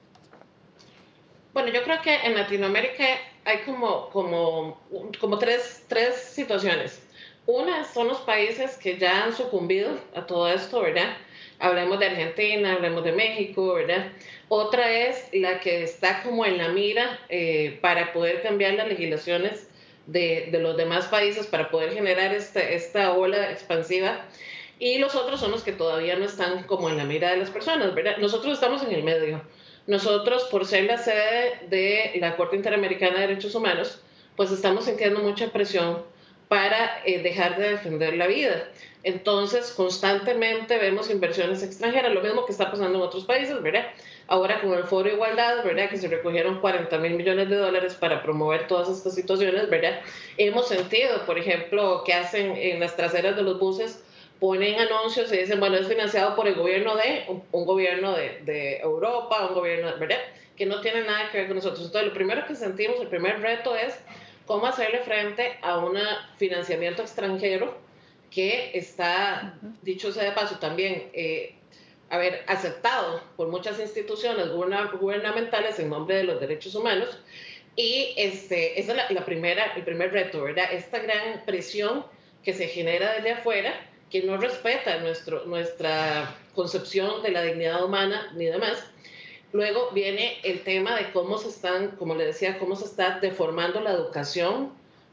Bueno, 1.53 1.69
yo 1.69 1.83
creo 1.83 2.01
que 2.01 2.13
en 2.13 2.35
Latinoamérica 2.35 3.03
hay 3.45 3.59
como, 3.59 4.09
como, 4.09 4.79
como 5.19 5.37
tres, 5.37 5.85
tres 5.87 6.15
situaciones. 6.15 7.01
Una 7.45 7.83
son 7.85 8.07
los 8.07 8.19
países 8.21 8.77
que 8.77 8.97
ya 8.97 9.23
han 9.23 9.33
sucumbido 9.33 9.97
a 10.15 10.25
todo 10.25 10.49
esto, 10.49 10.81
¿verdad? 10.81 11.17
Hablemos 11.61 11.99
de 11.99 12.07
Argentina, 12.07 12.73
hablemos 12.73 13.03
de 13.03 13.11
México, 13.11 13.75
¿verdad? 13.75 14.07
Otra 14.49 14.91
es 14.91 15.29
la 15.31 15.59
que 15.59 15.83
está 15.83 16.23
como 16.23 16.45
en 16.45 16.57
la 16.57 16.69
mira 16.69 17.19
eh, 17.29 17.77
para 17.81 18.11
poder 18.13 18.41
cambiar 18.41 18.73
las 18.73 18.87
legislaciones 18.87 19.69
de, 20.07 20.49
de, 20.51 20.59
los 20.59 20.75
demás 20.75 21.05
países, 21.05 21.47
para 21.47 21.69
poder 21.69 21.93
generar 21.93 22.33
esta, 22.33 22.59
esta 22.61 23.13
ola 23.13 23.51
expansiva. 23.51 24.25
Y 24.79 24.97
los 24.97 25.15
otros 25.15 25.39
son 25.39 25.51
los 25.51 25.63
que 25.63 25.71
todavía 25.71 26.15
no 26.15 26.25
están 26.25 26.63
como 26.63 26.89
en 26.89 26.97
la 26.97 27.05
mira 27.05 27.29
de 27.31 27.37
las 27.37 27.51
personas, 27.51 27.93
¿verdad? 27.93 28.17
Nosotros 28.17 28.53
estamos 28.53 28.83
en 28.83 28.91
el 28.91 29.03
medio. 29.03 29.41
Nosotros, 29.87 30.45
por 30.45 30.65
ser 30.65 30.85
la 30.85 30.97
sede 30.97 31.59
de 31.69 32.13
la 32.19 32.35
Corte 32.35 32.55
Interamericana 32.55 33.19
de 33.19 33.27
Derechos 33.27 33.55
Humanos, 33.55 34.01
pues 34.35 34.51
estamos 34.51 34.85
sintiendo 34.85 35.19
mucha 35.19 35.47
presión 35.51 36.03
para 36.51 37.01
eh, 37.05 37.23
dejar 37.23 37.57
de 37.57 37.69
defender 37.69 38.17
la 38.17 38.27
vida. 38.27 38.67
Entonces, 39.03 39.71
constantemente 39.71 40.77
vemos 40.77 41.09
inversiones 41.09 41.63
extranjeras, 41.63 42.13
lo 42.13 42.19
mismo 42.19 42.45
que 42.45 42.51
está 42.51 42.69
pasando 42.69 42.97
en 42.97 43.05
otros 43.05 43.23
países, 43.23 43.61
¿verdad? 43.61 43.85
Ahora 44.27 44.59
con 44.59 44.73
el 44.73 44.83
Foro 44.83 45.09
Igualdad, 45.09 45.63
¿verdad? 45.63 45.89
Que 45.89 45.95
se 45.95 46.09
recogieron 46.09 46.59
40 46.59 46.97
mil 46.97 47.13
millones 47.13 47.47
de 47.47 47.55
dólares 47.55 47.95
para 47.95 48.21
promover 48.21 48.67
todas 48.67 48.89
estas 48.89 49.15
situaciones, 49.15 49.69
¿verdad? 49.69 50.01
Hemos 50.35 50.67
sentido, 50.67 51.25
por 51.25 51.39
ejemplo, 51.39 52.03
que 52.05 52.13
hacen 52.13 52.57
en 52.57 52.81
las 52.81 52.97
traseras 52.97 53.37
de 53.37 53.43
los 53.43 53.57
buses 53.57 54.03
ponen 54.41 54.77
anuncios 54.77 55.31
y 55.31 55.37
dicen, 55.37 55.61
bueno, 55.61 55.77
es 55.77 55.87
financiado 55.87 56.35
por 56.35 56.49
el 56.49 56.55
gobierno 56.55 56.97
de, 56.97 57.27
un, 57.29 57.65
gobierno 57.65 58.11
de, 58.11 58.41
de, 58.43 58.79
Europa, 58.79 59.47
un 59.47 59.53
gobierno, 59.53 59.89
¿verdad? 59.97 60.19
Que 60.57 60.65
no 60.65 60.81
tiene 60.81 61.03
nada 61.03 61.31
que 61.31 61.37
ver 61.37 61.47
con 61.47 61.55
nosotros. 61.55 61.85
Entonces, 61.85 62.09
lo 62.09 62.13
primero 62.13 62.45
que 62.45 62.55
sentimos, 62.55 62.99
el 62.99 63.07
primer 63.07 63.39
reto 63.39 63.73
es 63.73 63.97
cómo 64.51 64.67
hacerle 64.67 64.99
frente 64.99 65.57
a 65.61 65.77
un 65.77 65.97
financiamiento 66.35 67.03
extranjero 67.03 67.73
que 68.29 68.71
está, 68.73 69.57
dicho 69.81 70.11
sea 70.11 70.25
de 70.25 70.33
paso, 70.33 70.59
también, 70.59 71.09
eh, 71.13 71.55
a 72.09 72.17
ver, 72.17 72.43
aceptado 72.47 73.23
por 73.37 73.47
muchas 73.47 73.79
instituciones 73.79 74.49
gubernamentales 74.49 75.79
en 75.79 75.89
nombre 75.89 76.17
de 76.17 76.23
los 76.25 76.41
derechos 76.41 76.75
humanos. 76.75 77.17
Y 77.77 78.13
este, 78.17 78.77
esa 78.77 78.91
es 78.91 78.97
la, 78.97 79.09
la 79.11 79.23
primera, 79.23 79.71
el 79.77 79.85
primer 79.85 80.11
reto, 80.11 80.43
¿verdad? 80.43 80.65
Esta 80.73 80.99
gran 80.99 81.45
presión 81.45 82.05
que 82.43 82.53
se 82.53 82.67
genera 82.67 83.13
desde 83.13 83.31
afuera 83.31 83.71
que 84.09 84.21
no 84.23 84.35
respeta 84.35 84.97
nuestro, 84.97 85.45
nuestra 85.45 86.35
concepción 86.53 87.23
de 87.23 87.31
la 87.31 87.41
dignidad 87.43 87.85
humana 87.85 88.33
ni 88.35 88.47
demás. 88.47 88.85
Luego 89.53 89.91
viene 89.91 90.39
el 90.43 90.61
tema 90.61 90.95
de 90.95 91.11
cómo 91.11 91.37
se 91.37 91.49
están, 91.49 91.91
como 91.97 92.15
le 92.15 92.25
decía, 92.25 92.57
cómo 92.57 92.75
se 92.75 92.85
está 92.85 93.19
deformando 93.19 93.81
la 93.81 93.91
educación 93.91 94.71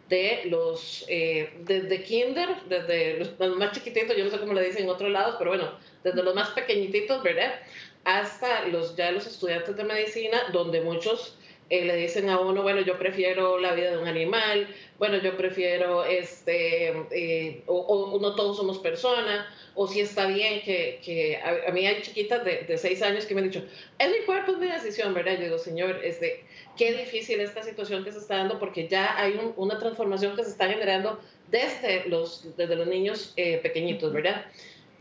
de 0.09 0.43
los, 0.47 1.05
eh, 1.09 1.53
desde 1.61 2.03
kinder, 2.03 2.49
desde 2.69 3.19
los, 3.19 3.57
más 3.57 3.73
chiquititos, 3.73 4.17
yo 4.17 4.25
no 4.25 4.31
sé 4.31 4.39
cómo 4.39 4.55
le 4.55 4.63
dicen 4.63 4.85
en 4.85 4.91
otros 4.91 5.11
lados, 5.11 5.37
pero 5.39 5.51
bueno, 5.51 5.71
desde 6.03 6.23
los 6.23 6.35
más 6.35 6.51
pequeñitos, 6.51 7.23
¿verdad? 7.23 7.61
Hasta 8.05 8.67
los, 8.69 8.97
ya 8.97 9.11
los 9.11 9.27
estudiantes 9.27 9.77
de 9.77 9.85
medicina, 9.85 10.39
donde 10.53 10.81
muchos 10.81 11.38
eh, 11.71 11.85
le 11.85 11.97
dicen 11.97 12.31
a 12.31 12.41
uno, 12.41 12.63
bueno, 12.63 12.81
yo 12.81 12.99
prefiero 12.99 13.59
la 13.59 13.75
vida 13.75 13.91
de 13.91 13.99
un 13.99 14.09
animal, 14.09 14.69
bueno, 14.99 15.19
yo 15.19 15.37
prefiero, 15.37 16.05
este, 16.05 16.95
eh, 17.11 17.63
o, 17.67 18.19
no 18.21 18.35
todos 18.35 18.57
somos 18.57 18.79
personas, 18.79 19.47
o 19.75 19.87
si 19.87 20.01
está 20.01 20.27
bien 20.27 20.63
que, 20.63 21.01
que 21.05 21.37
a, 21.37 21.71
mí 21.71 21.87
hay 21.87 22.01
chiquitas 22.01 22.43
de, 22.45 22.63
de, 22.63 22.79
seis 22.79 23.03
años 23.03 23.27
que 23.27 23.35
me 23.35 23.43
han 23.43 23.49
dicho, 23.49 23.63
es 23.99 24.11
mi 24.11 24.25
cuerpo, 24.25 24.53
es 24.53 24.59
mi 24.59 24.67
decisión, 24.67 25.13
¿verdad? 25.13 25.35
Yo 25.35 25.45
digo, 25.45 25.59
señor, 25.59 26.01
este, 26.03 26.43
qué 26.79 26.93
difícil 26.93 27.41
esta 27.41 27.63
situación 27.63 28.03
que 28.03 28.13
se 28.13 28.19
está 28.19 28.39
dando 28.39 28.59
porque 28.59 28.89
ya 28.89 29.19
hay 29.19 29.39
una 29.57 29.79
transformación 29.79 30.37
que 30.37 30.45
se 30.45 30.51
está 30.51 30.69
generando 30.69 31.21
desde 31.51 32.09
los, 32.09 32.57
desde 32.57 32.77
los 32.77 32.87
niños 32.87 33.35
eh, 33.37 33.59
pequeñitos, 33.59 34.13
¿verdad? 34.13 34.47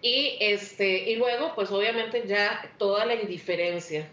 Y, 0.02 0.38
este, 0.42 1.10
y 1.10 1.16
luego, 1.16 1.54
pues 1.56 1.72
obviamente 1.72 2.24
ya 2.28 2.74
toda 2.78 3.06
la 3.06 3.16
indiferencia. 3.16 4.10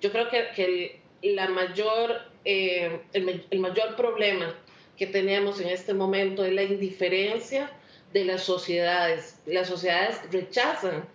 Yo 0.00 0.10
creo 0.10 0.28
que, 0.28 0.48
que 0.54 0.64
el, 0.64 1.01
la 1.22 1.48
mayor, 1.48 2.20
eh, 2.44 3.00
el, 3.12 3.60
mayor 3.60 3.96
problema 3.96 4.54
que 4.96 5.06
tenemos 5.06 5.60
en 5.60 5.68
este 5.68 5.94
momento 5.94 6.44
es 6.44 6.52
la 6.52 6.62
indiferencia 6.62 7.70
de 8.12 8.24
las 8.24 8.42
sociedades. 8.42 9.38
Las 9.46 9.68
sociedades 9.68 10.20
rechazan 10.30 11.08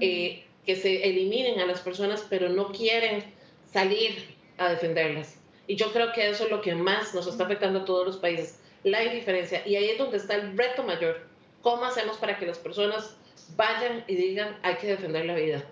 eh, 0.00 0.44
que 0.66 0.76
se 0.76 1.04
eliminen 1.08 1.60
a 1.60 1.66
las 1.66 1.80
personas, 1.80 2.26
pero 2.28 2.48
no 2.48 2.72
quieren 2.72 3.24
salir 3.70 4.34
a 4.58 4.70
defenderlas. 4.70 5.38
Y 5.66 5.76
yo 5.76 5.92
creo 5.92 6.12
que 6.12 6.28
eso 6.28 6.44
es 6.44 6.50
lo 6.50 6.60
que 6.60 6.74
más 6.74 7.14
nos 7.14 7.26
está 7.26 7.44
afectando 7.44 7.80
a 7.80 7.84
todos 7.84 8.06
los 8.06 8.16
países, 8.16 8.58
la 8.82 9.04
indiferencia. 9.04 9.66
Y 9.66 9.76
ahí 9.76 9.90
es 9.90 9.98
donde 9.98 10.16
está 10.16 10.34
el 10.34 10.56
reto 10.56 10.82
mayor. 10.82 11.26
¿Cómo 11.62 11.84
hacemos 11.84 12.16
para 12.16 12.38
que 12.38 12.46
las 12.46 12.58
personas 12.58 13.16
vayan 13.56 14.04
y 14.08 14.16
digan 14.16 14.58
hay 14.62 14.76
que 14.76 14.88
defender 14.88 15.26
la 15.26 15.34
vida? 15.34 15.64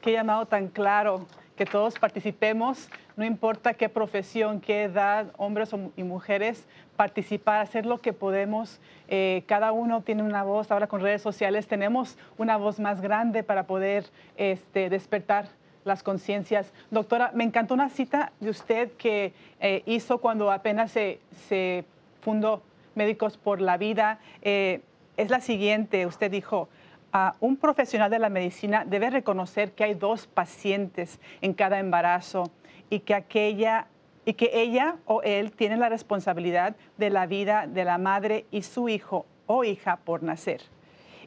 Qué 0.00 0.12
llamado 0.12 0.46
tan 0.46 0.68
claro 0.68 1.26
que 1.56 1.66
todos 1.66 1.98
participemos, 1.98 2.88
no 3.16 3.24
importa 3.24 3.74
qué 3.74 3.88
profesión, 3.88 4.60
qué 4.60 4.84
edad, 4.84 5.26
hombres 5.36 5.70
y 5.96 6.04
mujeres, 6.04 6.64
participar, 6.94 7.60
hacer 7.60 7.84
lo 7.84 7.98
que 7.98 8.12
podemos. 8.12 8.80
Eh, 9.08 9.42
cada 9.46 9.72
uno 9.72 10.02
tiene 10.02 10.22
una 10.22 10.44
voz, 10.44 10.70
ahora 10.70 10.86
con 10.86 11.00
redes 11.00 11.20
sociales 11.20 11.66
tenemos 11.66 12.16
una 12.36 12.56
voz 12.56 12.78
más 12.78 13.00
grande 13.00 13.42
para 13.42 13.64
poder 13.64 14.06
este, 14.36 14.88
despertar 14.88 15.48
las 15.84 16.04
conciencias. 16.04 16.72
Doctora, 16.92 17.32
me 17.34 17.42
encantó 17.42 17.74
una 17.74 17.88
cita 17.88 18.30
de 18.38 18.50
usted 18.50 18.92
que 18.92 19.32
eh, 19.58 19.82
hizo 19.84 20.18
cuando 20.18 20.52
apenas 20.52 20.92
se, 20.92 21.84
fundó 22.20 22.62
Médicos 22.94 23.36
por 23.36 23.60
la 23.60 23.76
Vida. 23.76 24.20
Eh, 24.42 24.80
es 25.16 25.30
la 25.30 25.40
siguiente, 25.40 26.06
usted 26.06 26.30
dijo, 26.30 26.68
un 27.40 27.56
profesional 27.56 28.10
de 28.10 28.18
la 28.18 28.28
medicina 28.28 28.84
debe 28.84 29.10
reconocer 29.10 29.72
que 29.72 29.84
hay 29.84 29.94
dos 29.94 30.26
pacientes 30.26 31.20
en 31.40 31.54
cada 31.54 31.78
embarazo 31.78 32.50
y 32.90 33.00
que 33.00 33.14
aquella 33.14 33.86
y 34.24 34.34
que 34.34 34.50
ella 34.52 34.96
o 35.06 35.22
él 35.22 35.52
tienen 35.52 35.80
la 35.80 35.88
responsabilidad 35.88 36.76
de 36.98 37.08
la 37.08 37.24
vida 37.24 37.66
de 37.66 37.84
la 37.84 37.96
madre 37.96 38.44
y 38.50 38.60
su 38.60 38.90
hijo 38.90 39.24
o 39.46 39.64
hija 39.64 39.96
por 40.04 40.22
nacer. 40.22 40.60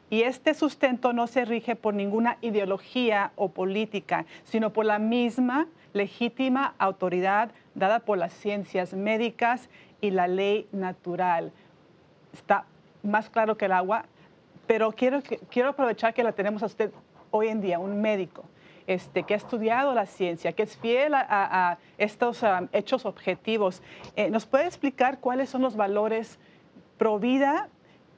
Y 0.08 0.22
este 0.22 0.54
sustento 0.54 1.12
no 1.12 1.26
se 1.26 1.44
rige 1.44 1.74
por 1.74 1.94
ninguna 1.94 2.38
ideología 2.42 3.32
o 3.34 3.48
política, 3.48 4.24
sino 4.44 4.72
por 4.72 4.84
la 4.84 5.00
misma 5.00 5.66
legítima 5.94 6.74
autoridad 6.78 7.50
dada 7.74 8.00
por 8.00 8.18
las 8.18 8.32
ciencias 8.32 8.94
médicas 8.94 9.68
y 10.00 10.10
la 10.10 10.28
ley 10.28 10.68
natural. 10.70 11.50
Está 12.32 12.66
más 13.02 13.30
claro 13.30 13.56
que 13.56 13.64
el 13.64 13.72
agua 13.72 14.04
pero 14.66 14.92
quiero, 14.92 15.22
quiero 15.50 15.70
aprovechar 15.70 16.14
que 16.14 16.22
la 16.22 16.32
tenemos 16.32 16.62
a 16.62 16.66
usted 16.66 16.90
hoy 17.30 17.48
en 17.48 17.60
día, 17.60 17.78
un 17.78 18.00
médico. 18.00 18.44
Este, 18.88 19.22
que 19.22 19.34
ha 19.34 19.36
estudiado 19.36 19.94
la 19.94 20.06
ciencia, 20.06 20.52
que 20.54 20.64
es 20.64 20.76
fiel 20.76 21.14
a, 21.14 21.78
estos 21.98 22.42
um, 22.42 22.66
hechos 22.72 23.06
objetivos. 23.06 23.80
Eh, 24.16 24.28
¿Nos 24.28 24.44
puede 24.44 24.66
explicar 24.66 25.20
cuáles 25.20 25.50
son 25.50 25.62
los 25.62 25.76
valores 25.76 26.40
pro 26.98 27.20
vida? 27.20 27.68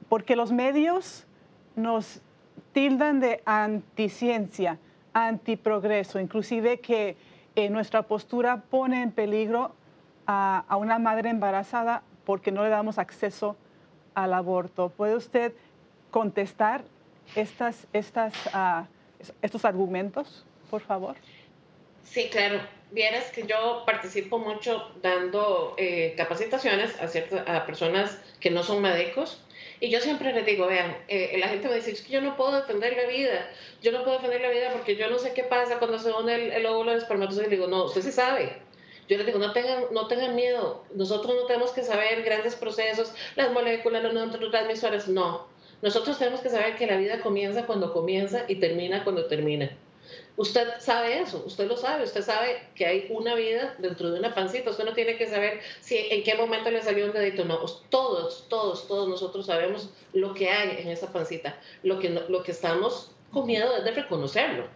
Porque 0.09 0.35
los 0.35 0.51
medios 0.51 1.27
nos 1.75 2.19
tildan 2.73 3.19
de 3.19 3.43
anticiencia, 3.45 4.79
antiprogreso, 5.13 6.19
inclusive 6.19 6.79
que 6.79 7.15
eh, 7.55 7.69
nuestra 7.69 8.01
postura 8.01 8.63
pone 8.69 9.03
en 9.03 9.11
peligro 9.11 9.71
a, 10.25 10.65
a, 10.67 10.77
una 10.77 10.97
madre 10.97 11.29
embarazada 11.29 12.01
porque 12.25 12.51
no 12.51 12.63
le 12.63 12.69
damos 12.69 12.97
acceso 12.97 13.55
al 14.15 14.33
aborto. 14.33 14.89
¿Puede 14.89 15.15
usted 15.15 15.53
contestar 16.15 16.85
estas, 17.35 17.87
estas, 17.91 18.33
uh, 18.53 18.85
estos 19.41 19.65
argumentos, 19.65 20.45
por 20.69 20.79
favor? 20.79 21.17
Sí, 22.05 22.29
claro. 22.31 22.61
Vieras 22.91 23.25
que 23.31 23.45
yo 23.45 23.83
participo 23.85 24.39
mucho 24.39 24.91
dando 25.01 25.75
eh, 25.77 26.13
capacitaciones 26.15 26.97
a, 27.01 27.09
ciertas, 27.09 27.45
a 27.49 27.65
personas 27.65 28.17
que 28.39 28.49
no 28.49 28.63
son 28.63 28.81
médicos 28.81 29.43
y 29.81 29.89
yo 29.89 29.99
siempre 29.99 30.31
les 30.31 30.45
digo, 30.45 30.67
vean, 30.67 30.95
eh, 31.09 31.35
la 31.37 31.49
gente 31.49 31.67
me 31.67 31.75
dice, 31.75 31.91
es 31.91 32.01
que 32.01 32.13
yo 32.13 32.21
no 32.21 32.37
puedo 32.37 32.53
defender 32.61 32.95
la 32.95 33.07
vida, 33.09 33.49
yo 33.81 33.91
no 33.91 34.05
puedo 34.05 34.15
defender 34.15 34.39
la 34.39 34.51
vida 34.51 34.69
porque 34.71 34.95
yo 34.95 35.09
no 35.09 35.19
sé 35.19 35.33
qué 35.33 35.43
pasa 35.43 35.79
cuando 35.79 35.99
se 35.99 36.13
une 36.13 36.33
el, 36.33 36.51
el 36.53 36.65
óvulo 36.65 36.91
del 36.91 37.01
espermatozoide. 37.01 37.47
Y 37.47 37.57
digo, 37.57 37.67
no, 37.67 37.83
usted 37.83 38.01
sí 38.01 38.13
sabe. 38.13 38.61
Yo 39.09 39.17
les 39.17 39.25
digo, 39.25 39.37
no 39.37 39.51
tengan, 39.51 39.83
no 39.91 40.07
tengan 40.07 40.33
miedo, 40.33 40.85
nosotros 40.95 41.35
no 41.35 41.45
tenemos 41.45 41.71
que 41.71 41.83
saber 41.83 42.23
grandes 42.23 42.55
procesos, 42.55 43.13
las 43.35 43.51
moléculas, 43.51 44.01
los 44.01 44.13
neurotransmisores, 44.13 45.09
no. 45.09 45.53
Nosotros 45.81 46.17
tenemos 46.17 46.41
que 46.41 46.49
saber 46.49 46.75
que 46.75 46.87
la 46.87 46.97
vida 46.97 47.19
comienza 47.21 47.65
cuando 47.65 47.93
comienza 47.93 48.45
y 48.47 48.55
termina 48.55 49.03
cuando 49.03 49.25
termina. 49.25 49.75
Usted 50.37 50.67
sabe 50.79 51.21
eso, 51.21 51.43
usted 51.45 51.67
lo 51.67 51.77
sabe, 51.77 52.03
usted 52.03 52.21
sabe 52.21 52.61
que 52.75 52.85
hay 52.85 53.07
una 53.09 53.35
vida 53.35 53.73
dentro 53.77 54.11
de 54.11 54.19
una 54.19 54.35
pancita, 54.35 54.69
usted 54.69 54.83
no 54.83 54.93
tiene 54.93 55.17
que 55.17 55.27
saber 55.27 55.61
si 55.79 55.95
en 55.97 56.23
qué 56.23 56.35
momento 56.35 56.69
le 56.69 56.83
salió 56.83 57.05
un 57.05 57.13
dedito, 57.13 57.45
no, 57.45 57.59
todos, 57.89 58.45
todos, 58.49 58.85
todos 58.87 59.07
nosotros 59.07 59.45
sabemos 59.45 59.89
lo 60.13 60.33
que 60.33 60.49
hay 60.49 60.81
en 60.81 60.89
esa 60.89 61.11
pancita, 61.13 61.57
lo 61.83 61.99
que, 61.99 62.09
lo 62.09 62.43
que 62.43 62.51
estamos 62.51 63.11
con 63.31 63.47
miedo 63.47 63.77
es 63.77 63.85
de 63.85 63.91
reconocerlo, 63.91 64.67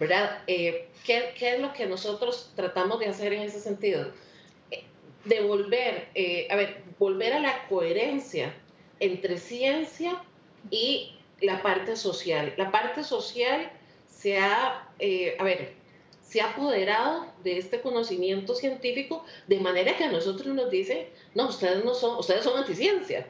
¿verdad? 0.00 0.42
Eh, 0.48 0.88
¿qué, 1.06 1.32
¿qué, 1.38 1.54
es 1.54 1.60
lo 1.60 1.72
que 1.72 1.86
nosotros 1.86 2.50
tratamos 2.56 2.98
de 2.98 3.06
hacer 3.06 3.32
en 3.32 3.42
ese 3.42 3.60
sentido? 3.60 4.10
Eh, 4.72 4.82
de 5.24 5.40
volver, 5.42 6.08
eh, 6.16 6.48
a 6.50 6.56
ver, 6.56 6.82
volver 6.98 7.34
a 7.34 7.40
la 7.40 7.68
coherencia 7.68 8.52
entre 9.00 9.38
ciencia 9.38 10.22
y 10.70 11.14
la 11.40 11.62
parte 11.62 11.96
social. 11.96 12.54
La 12.56 12.70
parte 12.70 13.04
social 13.04 13.70
se 14.06 14.38
ha, 14.38 14.88
eh, 14.98 15.36
a 15.38 15.44
ver, 15.44 15.72
se 16.22 16.40
ha 16.40 16.50
apoderado 16.50 17.26
de 17.42 17.58
este 17.58 17.80
conocimiento 17.80 18.54
científico 18.54 19.24
de 19.46 19.60
manera 19.60 19.96
que 19.96 20.04
a 20.04 20.12
nosotros 20.12 20.54
nos 20.54 20.70
dicen, 20.70 21.06
no, 21.34 21.48
ustedes 21.48 21.84
no 21.84 21.94
son, 21.94 22.18
ustedes 22.18 22.44
son 22.44 22.58
anticiencia, 22.58 23.26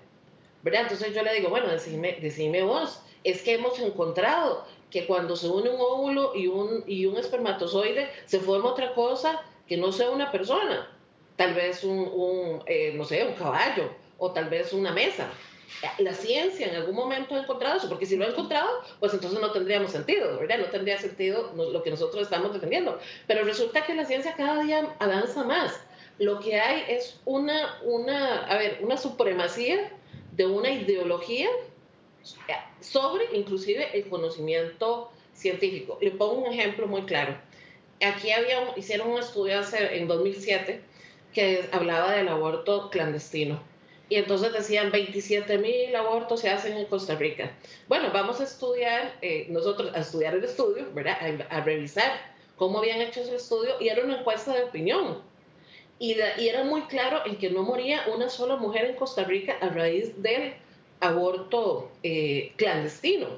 ¿verdad? 0.63 0.83
Entonces 0.83 1.15
yo 1.15 1.23
le 1.23 1.35
digo, 1.35 1.49
bueno, 1.51 1.69
decime, 1.69 2.19
decime 2.21 2.63
vos, 2.63 3.01
es 3.23 3.43
que 3.43 3.55
hemos 3.55 3.79
encontrado 3.79 4.65
que 4.91 5.07
cuando 5.07 5.37
se 5.37 5.49
une 5.49 5.71
un 5.71 5.81
óvulo 5.81 6.35
y 6.35 6.47
un, 6.47 6.83
y 6.87 7.07
un 7.07 7.17
espermatozoide 7.19 8.09
se 8.25 8.41
forma 8.41 8.71
otra 8.71 8.95
cosa 8.95 9.43
que 9.69 9.77
no 9.77 9.93
sea 9.93 10.11
una 10.11 10.33
persona, 10.33 10.91
tal 11.37 11.55
vez 11.55 11.85
un, 11.85 12.63
eh, 12.67 12.95
no 12.97 13.05
sé, 13.05 13.25
un 13.25 13.35
caballo 13.35 13.93
o 14.19 14.33
tal 14.33 14.49
vez 14.49 14.73
una 14.73 14.93
mesa, 14.93 15.31
la 15.99 16.15
ciencia 16.15 16.69
en 16.69 16.77
algún 16.77 16.95
momento 16.95 17.35
ha 17.35 17.41
encontrado 17.41 17.77
eso, 17.77 17.89
porque 17.89 18.07
si 18.07 18.17
lo 18.17 18.25
ha 18.25 18.29
encontrado, 18.29 18.69
pues 19.01 19.13
entonces 19.15 19.41
no 19.41 19.53
tendríamos 19.53 19.93
sentido, 19.93 20.39
¿verdad? 20.39 20.59
No 20.59 20.67
tendría 20.67 20.99
sentido 20.99 21.53
lo 21.55 21.83
que 21.83 21.91
nosotros 21.91 22.23
estamos 22.23 22.53
defendiendo. 22.53 22.99
Pero 23.27 23.45
resulta 23.45 23.85
que 23.85 23.95
la 23.95 24.05
ciencia 24.05 24.35
cada 24.35 24.63
día 24.63 24.95
avanza 24.99 25.45
más. 25.45 25.79
Lo 26.19 26.41
que 26.41 26.59
hay 26.59 26.85
es 26.89 27.21
una, 27.25 27.79
una, 27.85 28.47
a 28.47 28.59
ver, 28.59 28.79
una 28.83 28.97
supremacía 28.97 29.93
de 30.33 30.47
una 30.47 30.71
ideología 30.71 31.49
sobre 32.81 33.25
inclusive 33.37 33.97
el 33.97 34.09
conocimiento 34.09 35.11
científico. 35.33 35.99
Le 36.01 36.11
pongo 36.11 36.47
un 36.47 36.53
ejemplo 36.53 36.87
muy 36.87 37.03
claro. 37.03 37.37
Aquí 38.01 38.31
había, 38.31 38.77
hicieron 38.77 39.11
un 39.11 39.19
estudio 39.19 39.61
hace, 39.61 39.97
en 39.97 40.09
2007 40.09 40.81
que 41.33 41.69
hablaba 41.73 42.13
del 42.13 42.29
aborto 42.29 42.91
clandestino 42.91 43.61
y 44.09 44.17
entonces 44.17 44.53
decían 44.53 44.91
27 44.91 45.59
mil 45.59 45.95
abortos 45.95 46.41
se 46.41 46.51
hacen 46.51 46.77
en 46.77 46.87
Costa 46.87 47.15
Rica. 47.15 47.53
Bueno, 47.89 48.11
vamos 48.13 48.41
a 48.41 48.45
estudiar, 48.45 49.15
eh, 49.21 49.47
nosotros 49.51 49.95
a 49.95 50.01
estudiar 50.01 50.35
el 50.35 50.45
estudio, 50.45 50.87
¿verdad? 50.95 51.19
A, 51.51 51.61
revisar 51.61 52.13
cómo 52.57 52.79
habían 52.79 53.01
hecho 53.01 53.21
ese 53.21 53.37
estudio 53.37 53.75
y 53.81 53.89
era 53.89 54.03
una 54.03 54.19
encuesta 54.19 54.55
de 54.55 54.65
opinión. 54.65 55.23
Y, 55.99 56.17
y, 56.39 56.49
era 56.49 56.65
muy 56.65 56.83
claro 56.83 57.23
en 57.27 57.37
que 57.37 57.51
no 57.51 57.63
moría 57.65 58.05
una 58.15 58.29
sola 58.29 58.57
mujer 58.57 58.87
en 58.87 58.97
Costa 58.97 59.25
Rica 59.25 59.57
a 59.61 59.69
raíz 59.69 60.23
del 60.23 60.55
aborto 61.01 61.91
eh, 62.03 62.53
clandestino, 62.57 63.29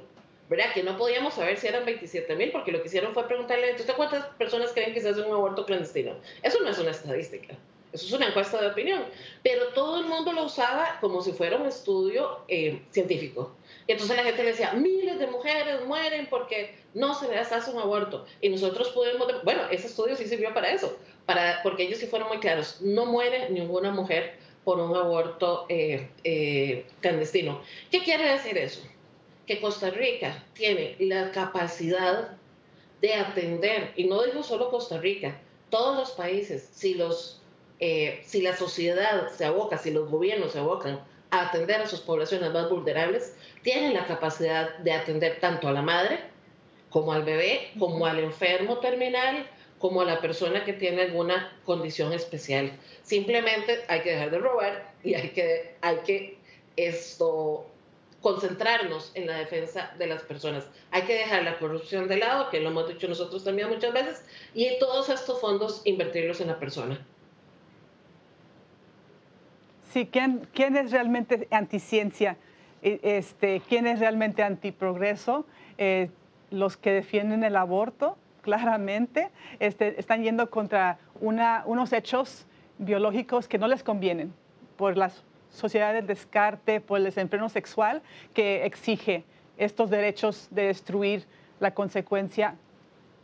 ¿verdad? 0.48 0.72
Que 0.72 0.82
no 0.82 0.96
podíamos 0.96 1.34
saber 1.34 1.56
si 1.58 1.66
eran 1.66 1.84
27 1.84 2.36
mil 2.36 2.52
porque 2.52 2.70
lo 2.70 2.80
que 2.80 2.88
hicieron 2.88 3.12
fue 3.14 3.26
preguntarle, 3.26 3.74
¿usted 3.74 3.94
cuántas 3.96 4.26
personas 4.36 4.72
creen 4.72 4.94
que 4.94 5.00
se 5.00 5.08
hace 5.08 5.22
un 5.22 5.32
aborto 5.32 5.66
clandestino? 5.66 6.14
Eso 6.42 6.60
no 6.62 6.68
es 6.68 6.78
una 6.78 6.90
estadística. 6.90 7.56
Eso 7.92 8.06
es 8.06 8.12
una 8.12 8.28
encuesta 8.28 8.60
de 8.60 8.68
opinión. 8.68 9.04
Pero 9.42 9.68
todo 9.68 10.00
el 10.00 10.06
mundo 10.06 10.32
lo 10.32 10.44
usaba 10.44 10.98
como 11.00 11.22
si 11.22 11.32
fuera 11.32 11.56
un 11.56 11.66
estudio 11.66 12.40
eh, 12.48 12.82
científico. 12.90 13.54
Y 13.86 13.92
entonces 13.92 14.16
la 14.16 14.22
gente 14.22 14.44
le 14.44 14.50
decía, 14.50 14.72
miles 14.72 15.18
de 15.18 15.26
mujeres 15.26 15.84
mueren 15.86 16.28
porque 16.30 16.76
no 16.94 17.14
se 17.14 17.28
les 17.28 17.50
hace 17.50 17.70
un 17.70 17.78
aborto. 17.78 18.24
Y 18.40 18.48
nosotros 18.48 18.90
podemos, 18.90 19.26
bueno, 19.42 19.62
ese 19.70 19.88
estudio 19.88 20.16
sí 20.16 20.26
sirvió 20.26 20.54
para 20.54 20.70
eso, 20.70 20.96
para, 21.26 21.60
porque 21.62 21.84
ellos 21.84 21.98
sí 21.98 22.06
fueron 22.06 22.28
muy 22.28 22.38
claros, 22.38 22.80
no 22.80 23.06
muere 23.06 23.50
ninguna 23.50 23.90
mujer 23.90 24.38
por 24.64 24.78
un 24.78 24.94
aborto 24.96 25.66
eh, 25.68 26.08
eh, 26.22 26.86
clandestino. 27.00 27.60
¿Qué 27.90 28.04
quiere 28.04 28.30
decir 28.30 28.56
eso? 28.58 28.82
Que 29.46 29.60
Costa 29.60 29.90
Rica 29.90 30.44
tiene 30.54 30.96
la 31.00 31.32
capacidad 31.32 32.36
de 33.00 33.14
atender, 33.14 33.92
y 33.96 34.04
no 34.04 34.22
digo 34.22 34.42
solo 34.42 34.70
Costa 34.70 34.98
Rica, 34.98 35.40
todos 35.70 35.96
los 35.96 36.10
países, 36.10 36.68
si 36.72 36.94
los 36.94 37.39
eh, 37.80 38.20
si 38.24 38.42
la 38.42 38.54
sociedad 38.56 39.28
se 39.30 39.44
aboca, 39.44 39.78
si 39.78 39.90
los 39.90 40.10
gobiernos 40.10 40.52
se 40.52 40.58
abocan 40.58 41.00
a 41.30 41.48
atender 41.48 41.80
a 41.80 41.86
sus 41.86 42.00
poblaciones 42.00 42.52
más 42.52 42.68
vulnerables, 42.68 43.34
tienen 43.62 43.94
la 43.94 44.06
capacidad 44.06 44.78
de 44.78 44.92
atender 44.92 45.40
tanto 45.40 45.68
a 45.68 45.72
la 45.72 45.82
madre 45.82 46.20
como 46.90 47.12
al 47.12 47.22
bebé, 47.22 47.70
como 47.78 48.04
al 48.04 48.18
enfermo 48.18 48.78
terminal, 48.78 49.46
como 49.78 50.02
a 50.02 50.04
la 50.04 50.20
persona 50.20 50.64
que 50.64 50.74
tiene 50.74 51.02
alguna 51.02 51.56
condición 51.64 52.12
especial. 52.12 52.72
Simplemente 53.02 53.80
hay 53.88 54.00
que 54.02 54.10
dejar 54.10 54.30
de 54.30 54.38
robar 54.38 54.92
y 55.02 55.14
hay 55.14 55.30
que, 55.30 55.76
hay 55.80 55.96
que 55.98 56.38
esto, 56.76 57.66
concentrarnos 58.20 59.12
en 59.14 59.26
la 59.26 59.38
defensa 59.38 59.94
de 59.98 60.06
las 60.06 60.22
personas. 60.22 60.66
Hay 60.90 61.02
que 61.02 61.14
dejar 61.14 61.44
la 61.44 61.58
corrupción 61.58 62.08
de 62.08 62.18
lado, 62.18 62.50
que 62.50 62.60
lo 62.60 62.68
hemos 62.68 62.88
dicho 62.88 63.08
nosotros 63.08 63.42
también 63.42 63.68
muchas 63.68 63.94
veces, 63.94 64.24
y 64.52 64.78
todos 64.78 65.08
estos 65.08 65.40
fondos 65.40 65.80
invertirlos 65.84 66.40
en 66.40 66.48
la 66.48 66.58
persona. 66.58 67.06
Sí, 69.92 70.08
¿quién, 70.10 70.46
quién 70.54 70.76
es 70.76 70.92
realmente 70.92 71.48
anticiencia? 71.50 72.36
E, 72.80 73.00
este, 73.02 73.60
¿Quién 73.68 73.88
es 73.88 73.98
realmente 73.98 74.44
antiprogreso? 74.44 75.46
Eh, 75.78 76.10
los 76.50 76.76
que 76.76 76.92
defienden 76.92 77.42
el 77.42 77.56
aborto, 77.56 78.16
claramente, 78.42 79.30
este, 79.58 79.98
están 79.98 80.22
yendo 80.22 80.48
contra 80.48 80.98
una, 81.20 81.64
unos 81.66 81.92
hechos 81.92 82.46
biológicos 82.78 83.48
que 83.48 83.58
no 83.58 83.66
les 83.66 83.82
convienen 83.82 84.32
por 84.76 84.96
la 84.96 85.10
sociedad 85.50 85.92
del 85.92 86.06
descarte, 86.06 86.80
por 86.80 86.98
el 86.98 87.04
desenfreno 87.04 87.48
sexual 87.48 88.00
que 88.32 88.64
exige 88.64 89.24
estos 89.58 89.90
derechos 89.90 90.48
de 90.52 90.68
destruir 90.68 91.26
la 91.58 91.74
consecuencia 91.74 92.54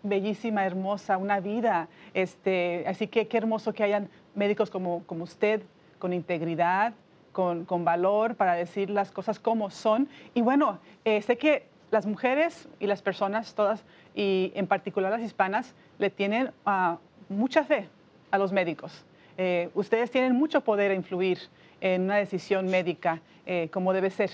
bellísima, 0.03 0.67
hermosa, 0.67 1.17
una 1.17 1.39
vida. 1.39 1.89
Este, 2.13 2.85
así 2.89 3.07
que 3.07 3.29
qué 3.29 3.39
hermoso 3.39 3.73
que 3.73 3.85
hayan 3.85 4.09
médicos 4.35 4.69
como, 4.71 5.05
como 5.07 5.25
usted 5.25 5.63
con 5.99 6.13
integridad, 6.13 6.95
con, 7.33 7.85
valor 7.85 8.35
para 8.35 8.55
decir 8.55 8.89
las 8.89 9.11
cosas 9.11 9.39
como 9.39 9.71
son. 9.71 10.09
Y 10.33 10.41
bueno, 10.41 10.79
eh, 11.05 11.21
sé 11.21 11.37
que 11.37 11.67
las 11.91 12.07
mujeres 12.07 12.69
y 12.81 12.87
las 12.87 13.03
personas 13.03 13.55
todas, 13.55 13.85
y 14.15 14.53
en 14.55 14.67
particular 14.67 15.13
las 15.13 15.21
hispanas, 15.21 15.75
le 15.99 16.09
tienen 16.09 16.51
ah, 16.65 16.97
mucha 17.29 17.63
fe 17.65 17.89
a 18.31 18.39
los 18.39 18.53
médicos. 18.53 19.05
Eh, 19.37 19.69
ustedes 19.75 20.11
tienen 20.11 20.35
mucho 20.35 20.63
poder 20.63 20.91
a 20.93 20.95
influir 20.95 21.39
en 21.83 22.03
una 22.03 22.17
decisión 22.17 22.67
médica 22.67 23.21
eh, 23.45 23.69
como 23.71 23.93
debe 23.93 24.09
ser. 24.11 24.31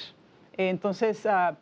entonces, 0.57 1.27
ah, 1.27 1.57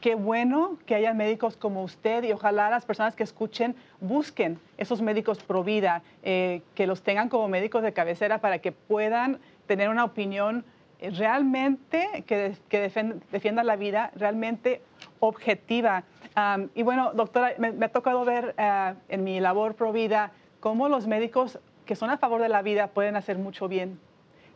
qué 0.00 0.14
bueno 0.14 0.78
que 0.86 0.94
haya 0.94 1.12
médicos 1.14 1.56
como 1.56 1.82
usted 1.82 2.24
y 2.24 2.32
ojalá 2.32 2.70
las 2.70 2.84
personas 2.84 3.14
que 3.14 3.22
escuchen 3.22 3.76
busquen 4.00 4.58
esos 4.78 5.02
médicos 5.02 5.42
pro 5.42 5.64
vida, 5.64 6.02
eh, 6.22 6.62
que 6.74 6.86
los 6.86 7.02
tengan 7.02 7.28
como 7.28 7.48
médicos 7.48 7.82
de 7.82 7.92
cabecera 7.92 8.38
para 8.38 8.58
que 8.58 8.72
puedan 8.72 9.38
tener 9.66 9.88
una 9.88 10.04
opinión 10.04 10.64
realmente 11.00 12.24
que, 12.26 12.54
defienda, 13.30 13.64
la 13.64 13.76
vida, 13.76 14.10
realmente 14.16 14.80
objetiva. 15.20 16.04
y 16.74 16.82
bueno, 16.82 17.12
doctora, 17.12 17.52
me, 17.58 17.84
ha 17.84 17.88
tocado 17.88 18.24
ver 18.24 18.54
eh, 18.56 18.94
en 19.08 19.24
mi 19.24 19.40
labor 19.40 19.74
pro 19.74 19.92
vida 19.92 20.32
cómo 20.60 20.88
los 20.88 21.06
médicos 21.06 21.58
que 21.84 21.96
son 21.96 22.10
a 22.10 22.16
favor 22.16 22.40
de 22.40 22.48
la 22.48 22.62
vida 22.62 22.88
pueden 22.88 23.14
hacer 23.14 23.38
mucho 23.38 23.68
bien, 23.68 24.00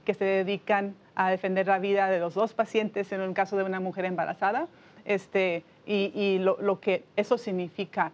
que 0.05 0.15
se 0.15 0.25
dedican 0.25 0.95
a 1.15 1.31
defender 1.31 1.67
la 1.67 1.79
vida 1.79 2.09
de 2.09 2.19
los 2.19 2.35
dos 2.35 2.55
pacientes 2.55 3.13
en 3.13 3.21
el 3.21 3.35
caso 3.35 3.57
de 3.57 3.65
una 3.65 3.81
mujer 3.81 4.07
embarazada 4.07 4.67
este, 5.05 5.65
y, 5.87 6.39
lo, 6.39 6.81
que 6.81 7.05
eso 7.17 7.39
significa. 7.39 8.13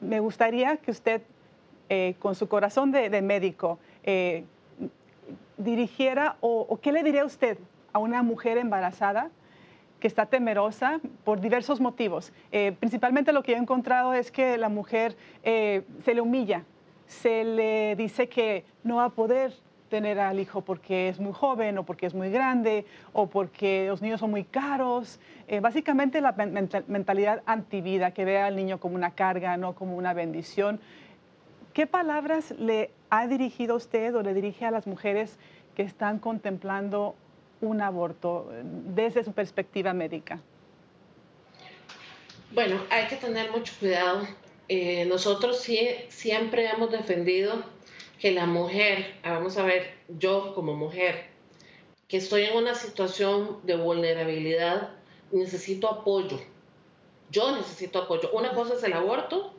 me 0.00 0.20
gustaría 0.20 0.76
que 0.76 0.90
usted, 0.90 1.22
eh, 1.88 2.14
con 2.18 2.34
su 2.34 2.48
corazón 2.48 2.92
de, 2.92 3.22
médico, 3.22 3.78
eh, 4.04 4.44
dirigiera 5.56 6.36
o, 6.40 6.78
qué 6.80 6.92
le 6.92 7.02
diría 7.02 7.24
usted 7.24 7.58
a 7.92 7.98
una 7.98 8.22
mujer 8.22 8.58
embarazada 8.58 9.30
que 9.98 10.06
está 10.06 10.26
temerosa 10.26 11.00
por 11.24 11.40
diversos 11.40 11.80
motivos. 11.80 12.32
Eh, 12.52 12.72
principalmente 12.78 13.32
lo 13.32 13.42
que 13.42 13.54
he 13.54 13.56
encontrado 13.56 14.14
es 14.14 14.30
que 14.30 14.56
la 14.56 14.68
mujer 14.68 15.16
se 15.42 16.14
le 16.14 16.20
humilla, 16.20 16.64
se 17.06 17.42
le 17.42 17.96
dice 17.96 18.28
que 18.28 18.64
no 18.84 18.96
va 18.96 19.06
a 19.06 19.10
poder 19.10 19.52
tener 19.88 20.18
al 20.20 20.40
hijo 20.40 20.62
porque 20.62 21.08
es 21.08 21.18
muy 21.18 21.32
joven 21.32 21.78
o 21.78 21.84
porque 21.84 22.06
es 22.06 22.14
muy 22.14 22.30
grande 22.30 22.84
o 23.12 23.26
porque 23.26 23.86
los 23.88 24.02
niños 24.02 24.20
son 24.20 24.30
muy 24.30 24.44
caros. 24.44 25.18
Eh, 25.48 25.60
básicamente 25.60 26.20
la 26.20 26.32
mentalidad 26.86 27.42
antivida, 27.46 28.12
que 28.12 28.24
ve 28.24 28.38
al 28.38 28.56
niño 28.56 28.78
como 28.78 28.94
una 28.94 29.12
carga, 29.12 29.56
no 29.56 29.74
como 29.74 29.96
una 29.96 30.14
bendición. 30.14 30.80
¿Qué 31.72 31.86
palabras 31.86 32.52
le 32.58 32.90
ha 33.10 33.26
dirigido 33.26 33.76
usted 33.76 34.14
o 34.14 34.22
le 34.22 34.34
dirige 34.34 34.64
a 34.64 34.70
las 34.70 34.86
mujeres 34.86 35.38
que 35.74 35.82
están 35.82 36.18
contemplando 36.18 37.14
un 37.60 37.80
aborto 37.80 38.50
desde 38.94 39.24
su 39.24 39.32
perspectiva 39.32 39.92
médica? 39.92 40.40
Bueno, 42.52 42.80
hay 42.90 43.06
que 43.06 43.16
tener 43.16 43.50
mucho 43.50 43.72
cuidado. 43.78 44.26
Eh, 44.68 45.04
nosotros 45.06 45.60
sí, 45.60 45.88
siempre 46.08 46.68
hemos 46.68 46.90
defendido 46.90 47.62
que 48.18 48.32
la 48.32 48.46
mujer, 48.46 49.14
ah, 49.22 49.34
vamos 49.34 49.56
a 49.56 49.64
ver, 49.64 49.94
yo 50.08 50.54
como 50.54 50.74
mujer, 50.74 51.26
que 52.08 52.16
estoy 52.16 52.44
en 52.44 52.56
una 52.56 52.74
situación 52.74 53.60
de 53.64 53.76
vulnerabilidad, 53.76 54.90
necesito 55.30 55.88
apoyo. 55.88 56.38
Yo 57.30 57.54
necesito 57.54 58.00
apoyo. 58.00 58.30
Una 58.32 58.54
cosa 58.54 58.74
es 58.74 58.82
el 58.82 58.94
aborto, 58.94 59.52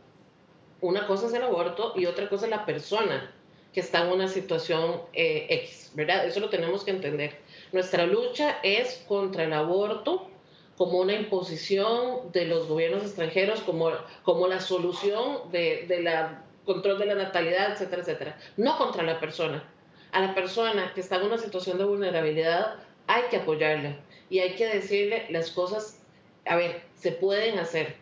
una 0.82 1.06
cosa 1.08 1.28
es 1.28 1.34
el 1.34 1.43
aborto 1.43 1.93
y 1.95 2.06
otra 2.06 2.28
cosa 2.28 2.45
es 2.45 2.52
la 2.52 2.65
persona 2.65 3.34
que 3.74 3.82
está 3.82 4.04
en 4.04 4.13
una 4.13 4.28
situación 4.28 5.02
eh, 5.13 5.45
X, 5.50 5.91
¿verdad? 5.93 6.26
Eso 6.26 6.39
lo 6.39 6.50
tenemos 6.50 6.84
que 6.84 6.91
entender. 6.91 7.39
Nuestra 7.72 8.08
lucha 8.08 8.58
es 8.63 9.06
contra 9.08 9.43
el 9.43 9.54
aborto 9.54 10.28
como 10.76 11.00
una 11.00 11.13
imposición 11.13 12.32
de 12.32 12.45
los 12.45 12.67
gobiernos 12.67 13.04
extranjeros, 13.04 13.60
como, 13.62 13.91
como 14.24 14.48
la 14.48 14.60
solución 14.60 15.52
de, 15.52 15.86
de 15.88 16.02
la 16.02 16.45
control 16.69 16.99
de 16.99 17.08
la 17.08 17.15
natalidad, 17.15 17.71
etcétera, 17.71 18.03
etcétera. 18.03 18.38
No 18.55 18.77
contra 18.77 19.01
la 19.01 19.19
persona. 19.19 19.63
A 20.12 20.21
la 20.21 20.36
persona 20.36 20.91
que 20.93 21.01
está 21.01 21.15
en 21.15 21.23
una 21.23 21.39
situación 21.39 21.79
de 21.79 21.86
vulnerabilidad 21.86 22.75
hay 23.08 23.23
que 23.32 23.38
apoyarla 23.38 23.97
y 24.29 24.38
hay 24.38 24.53
que 24.53 24.67
decirle 24.67 25.25
las 25.29 25.49
cosas, 25.49 25.99
a 26.45 26.55
ver, 26.55 26.84
se 26.93 27.12
pueden 27.12 27.58
hacer. 27.58 27.95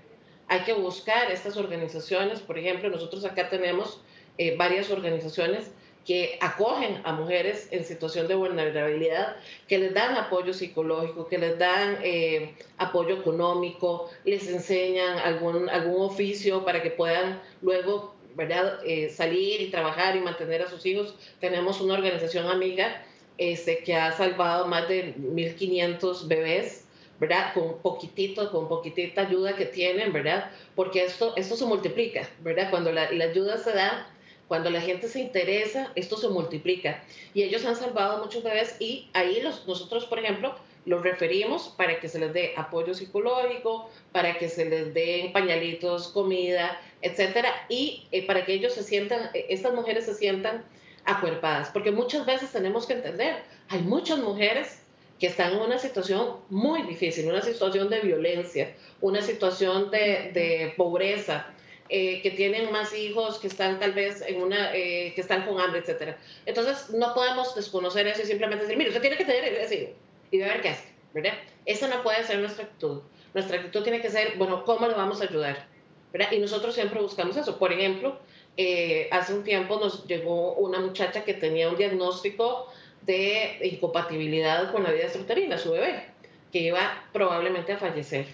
Hay 0.50 0.62
que 0.66 0.74
buscar 0.74 1.32
estas 1.32 1.56
organizaciones, 1.56 2.42
por 2.42 2.58
ejemplo, 2.58 2.90
nosotros 2.90 3.24
acá 3.24 3.48
tenemos 3.48 4.02
eh, 4.38 4.58
varias 4.58 4.92
organizaciones 4.92 5.72
que 6.08 6.38
acogen 6.42 7.02
a 7.04 7.12
mujeres 7.12 7.68
en 7.72 7.84
situación 7.84 8.30
de 8.30 8.36
vulnerabilidad, 8.36 9.36
que 9.68 9.78
les 9.78 9.94
dan 9.94 10.16
apoyo 10.16 10.54
psicológico, 10.54 11.28
que 11.28 11.38
les 11.38 11.60
dan 11.60 12.00
eh, 12.02 12.56
apoyo 12.78 13.16
económico, 13.18 14.10
les 14.24 14.48
enseñan 14.48 15.20
algún, 15.20 15.70
algún 15.70 16.02
oficio 16.02 16.64
para 16.64 16.82
que 16.82 16.92
puedan 16.92 17.42
luego 17.62 18.17
¿verdad? 18.38 18.80
Eh, 18.86 19.10
salir 19.10 19.60
y 19.62 19.72
trabajar 19.72 20.16
y 20.16 20.20
mantener 20.20 20.62
a 20.62 20.70
sus 20.70 20.86
hijos. 20.86 21.16
Tenemos 21.42 21.82
una 21.82 21.96
organización 21.96 22.48
amiga 22.48 23.04
este, 23.38 23.80
que 23.80 23.96
ha 23.96 24.12
salvado 24.12 24.68
más 24.68 24.88
de 24.88 25.16
1.500 25.16 26.28
bebés, 26.28 26.86
¿verdad? 27.20 27.54
Con 27.54 27.80
poquitito, 27.80 28.52
con 28.52 28.68
poquitita 28.70 29.22
ayuda 29.22 29.56
que 29.56 29.66
tienen, 29.66 30.14
¿verdad? 30.14 30.52
Porque 30.76 31.04
esto, 31.04 31.36
esto 31.36 31.58
se 31.58 31.66
multiplica, 31.66 32.30
¿verdad? 32.42 32.70
Cuando 32.70 32.92
la, 32.92 33.12
la 33.12 33.26
ayuda 33.26 33.58
se 33.58 33.74
da, 33.74 34.08
cuando 34.48 34.70
la 34.70 34.82
gente 34.82 35.08
se 35.08 35.20
interesa, 35.20 35.92
esto 35.96 36.18
se 36.18 36.30
multiplica. 36.30 37.04
Y 37.34 37.44
ellos 37.44 37.66
han 37.66 37.76
salvado 37.76 38.24
muchos 38.24 38.44
bebés 38.44 38.76
y 38.80 39.10
ahí 39.14 39.42
los, 39.42 39.68
nosotros, 39.68 40.06
por 40.06 40.20
ejemplo, 40.20 40.56
los 40.86 41.04
referimos 41.04 41.74
para 41.76 42.00
que 42.00 42.08
se 42.08 42.18
les 42.18 42.34
dé 42.34 42.54
apoyo 42.56 42.94
psicológico, 42.94 43.90
para 44.14 44.38
que 44.38 44.48
se 44.48 44.66
les 44.66 44.94
den 44.94 45.34
pañalitos, 45.34 46.08
comida, 46.08 46.80
etcétera, 47.02 47.50
y 47.68 48.08
eh, 48.12 48.26
para 48.26 48.46
que 48.46 48.54
ellos 48.54 48.74
se 48.74 48.84
sientan, 48.84 49.30
eh, 49.34 49.48
estas 49.50 49.74
mujeres 49.74 50.06
se 50.06 50.16
sientan 50.16 50.64
acuerpadas, 51.04 51.70
porque 51.72 51.92
muchas 51.92 52.26
veces 52.26 52.54
tenemos 52.54 52.86
que 52.86 52.94
entender, 52.94 53.36
hay 53.68 53.82
muchas 53.82 54.20
mujeres 54.20 54.82
que 55.20 55.28
están 55.28 55.54
en 55.54 55.60
una 55.60 55.78
situación 55.78 56.38
muy 56.50 56.84
difícil, 56.84 57.28
una 57.28 57.42
situación 57.42 57.90
de 57.90 58.00
violencia, 58.00 58.74
una 59.02 59.22
situación 59.22 59.92
de, 59.92 60.32
de 60.34 60.74
pobreza, 60.78 61.48
eh, 61.90 62.22
que 62.22 62.32
tienen 62.32 62.72
más 62.72 62.94
hijos, 62.94 63.40
que 63.40 63.48
están 63.48 63.80
tal 63.80 63.94
vez 63.94 64.22
en 64.22 64.42
una, 64.42 64.76
eh, 64.76 65.14
que 65.16 65.22
están 65.22 65.46
con 65.46 65.60
hambre, 65.60 65.80
etcétera. 65.80 66.18
Entonces, 66.46 66.90
no 66.92 67.14
podemos 67.14 67.56
desconocer 67.56 68.08
eso 68.08 68.22
y 68.22 68.26
simplemente 68.26 68.64
decir, 68.64 68.78
mire, 68.78 68.90
usted 68.90 69.02
tiene 69.02 69.18
que 69.18 69.26
tener 69.26 69.54
ese 69.54 69.94
y 70.32 70.38
ver 70.40 70.62
qué 70.62 70.70
hace, 70.70 70.90
¿verdad? 71.14 71.34
Esa 71.66 71.88
no 71.88 72.04
puede 72.04 72.24
ser 72.24 72.40
nuestra 72.40 72.66
actitud. 72.66 73.02
Nuestra 73.34 73.58
actitud 73.58 73.84
tiene 73.84 74.02
que 74.02 74.10
ser, 74.10 74.38
bueno, 74.38 74.66
¿cómo 74.66 74.88
le 74.88 74.94
vamos 74.94 75.22
a 75.22 75.26
ayudar? 75.26 75.68
¿verdad? 76.12 76.32
Y 76.32 76.40
nosotros 76.40 76.74
siempre 76.74 77.02
buscamos 77.02 77.36
eso. 77.38 77.58
Por 77.58 77.72
ejemplo, 77.74 78.18
eh, 78.56 79.08
hace 79.12 79.34
un 79.34 79.44
tiempo 79.44 79.80
nos 79.80 80.06
llegó 80.08 80.54
una 80.54 80.80
muchacha 80.80 81.24
que 81.24 81.34
tenía 81.34 81.70
un 81.70 81.78
diagnóstico 81.78 82.68
de 83.02 83.60
incompatibilidad 83.64 84.72
con 84.72 84.84
la 84.84 84.92
vida 84.92 85.04
extrauterina, 85.04 85.58
su 85.58 85.72
bebé, 85.72 86.06
que 86.52 86.60
iba 86.60 87.04
probablemente 87.14 87.74
a 87.74 87.78
fallecer. 87.78 88.26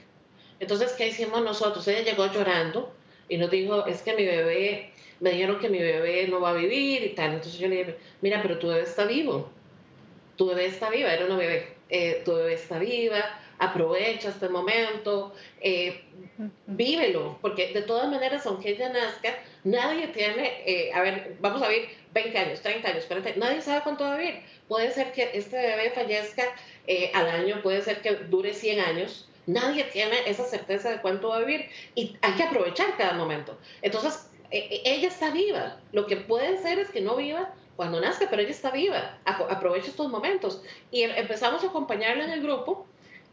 Entonces, 0.60 0.94
¿qué 0.94 1.08
hicimos 1.08 1.42
nosotros? 1.44 1.88
Ella 1.88 2.12
llegó 2.12 2.26
llorando 2.32 2.94
y 3.30 3.38
nos 3.38 3.50
dijo, 3.50 3.86
es 3.86 4.02
que 4.02 4.14
mi 4.14 4.26
bebé, 4.26 4.92
me 5.20 5.32
dijeron 5.32 5.60
que 5.60 5.70
mi 5.70 5.80
bebé 5.80 6.28
no 6.28 6.42
va 6.42 6.50
a 6.52 6.54
vivir 6.54 7.04
y 7.04 7.10
tal. 7.10 7.34
Entonces 7.34 7.60
yo 7.60 7.68
le 7.68 7.78
dije, 7.78 7.96
mira, 8.22 8.42
pero 8.42 8.60
tu 8.60 8.68
bebé 8.68 8.82
está 8.82 9.06
vivo. 9.06 9.50
Tu 10.36 10.48
bebé 10.48 10.66
está 10.66 10.90
viva, 10.90 11.14
era 11.14 11.26
una 11.26 11.38
bebé. 11.38 11.74
Eh, 11.90 12.24
tu 12.26 12.34
bebé 12.34 12.54
está 12.54 12.80
viva, 12.80 13.40
aprovecha 13.60 14.30
este 14.30 14.50
momento, 14.50 15.34
eh, 15.62 16.02
vívelo, 16.66 17.38
porque 17.40 17.72
de 17.72 17.84
todas 17.84 18.10
maneras, 18.10 18.46
aunque 18.48 18.72
ella 18.72 18.90
nazca, 18.90 19.38
nadie 19.64 20.08
tiene, 20.08 20.64
eh, 20.66 20.92
a 20.92 21.02
ver, 21.02 21.38
vamos 21.40 21.62
a 21.62 21.68
ver, 21.68 21.88
20 22.14 22.38
años, 22.38 22.62
30 22.62 22.90
años, 22.90 23.06
40 23.06 23.34
nadie 23.36 23.62
sabe 23.62 23.82
cuánto 23.84 24.06
va 24.06 24.16
a 24.16 24.18
vivir. 24.18 24.42
Puede 24.68 24.92
ser 24.92 25.12
que 25.12 25.30
este 25.34 25.56
bebé 25.56 25.92
fallezca 25.92 26.44
al 27.14 27.30
año, 27.30 27.62
puede 27.62 27.82
ser 27.82 28.02
que 28.02 28.16
dure 28.16 28.54
100 28.54 28.80
años, 28.80 29.30
Nadie 29.46 29.84
tiene 29.86 30.16
esa 30.26 30.46
certeza 30.46 30.90
de 30.90 31.02
cuánto 31.02 31.30
va 31.30 31.38
a 31.38 31.40
vivir 31.40 31.70
y 31.96 32.16
hay 32.22 32.34
que 32.34 32.44
aprovechar 32.44 32.96
cada 32.98 33.14
momento. 33.14 33.58
Entonces, 33.82 34.30
e, 34.52 34.58
e, 34.58 34.82
ella 34.86 35.08
está 35.08 35.32
viva. 35.32 35.80
Lo 35.92 36.06
que 36.06 36.18
puede 36.18 36.62
ser 36.62 36.80
es 36.80 36.90
que 36.90 37.02
no 37.02 37.16
viva 37.16 37.54
cuando 37.76 38.00
nazca, 38.00 38.28
pero 38.30 38.42
ella 38.42 38.52
está 38.52 38.72
viva. 38.72 39.18
Aprovecha 39.26 39.88
estos 39.88 40.10
momentos. 40.10 40.62
Y 40.92 41.02
em, 41.04 41.12
empezamos 41.12 41.64
a 41.64 41.68
acompañarla 41.68 42.24
en 42.24 42.32
el 42.32 42.42
grupo 42.42 42.86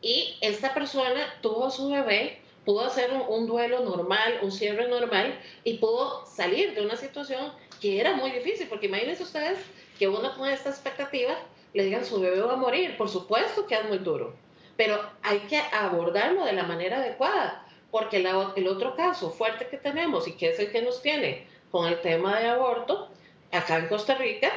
y 0.02 0.36
esta 0.40 0.74
persona 0.74 1.20
tuvo 1.42 1.66
a 1.66 1.70
su 1.70 1.90
bebé, 1.90 2.38
pudo 2.64 2.80
hacer 2.80 3.10
un, 3.28 3.46
duelo 3.46 3.80
normal, 3.80 4.40
un 4.42 4.50
cierre 4.50 4.88
normal 4.88 5.38
y 5.62 5.74
pudo 5.74 6.26
salir 6.26 6.74
de 6.74 6.84
una 6.84 6.96
situación 6.96 7.52
que 7.80 8.00
era 8.00 8.14
muy 8.14 8.30
difícil, 8.30 8.66
porque 8.68 8.86
imagínense 8.86 9.22
ustedes 9.22 9.58
que 9.98 10.08
uno 10.08 10.34
con 10.36 10.48
esta 10.48 10.70
expectativa 10.70 11.34
le 11.72 11.84
digan 11.84 12.04
su 12.04 12.20
bebé 12.20 12.40
va 12.40 12.54
a 12.54 12.56
morir, 12.56 12.96
por 12.96 13.08
supuesto 13.08 13.66
que 13.66 13.74
es 13.74 13.84
muy 13.84 13.98
duro 13.98 14.34
pero 14.76 15.00
hay 15.22 15.40
que 15.40 15.58
abordarlo 15.58 16.44
de 16.44 16.52
la 16.52 16.64
manera 16.64 16.98
adecuada, 16.98 17.66
porque 17.90 18.18
el 18.18 18.68
otro 18.68 18.94
caso 18.96 19.30
fuerte 19.30 19.66
que 19.66 19.76
tenemos 19.76 20.28
y 20.28 20.32
que 20.32 20.50
es 20.50 20.58
el 20.58 20.70
que 20.70 20.82
nos 20.82 21.02
tiene 21.02 21.46
con 21.70 21.86
el 21.86 22.00
tema 22.00 22.38
de 22.38 22.48
aborto, 22.48 23.08
acá 23.52 23.78
en 23.78 23.88
Costa 23.88 24.14
Rica, 24.14 24.50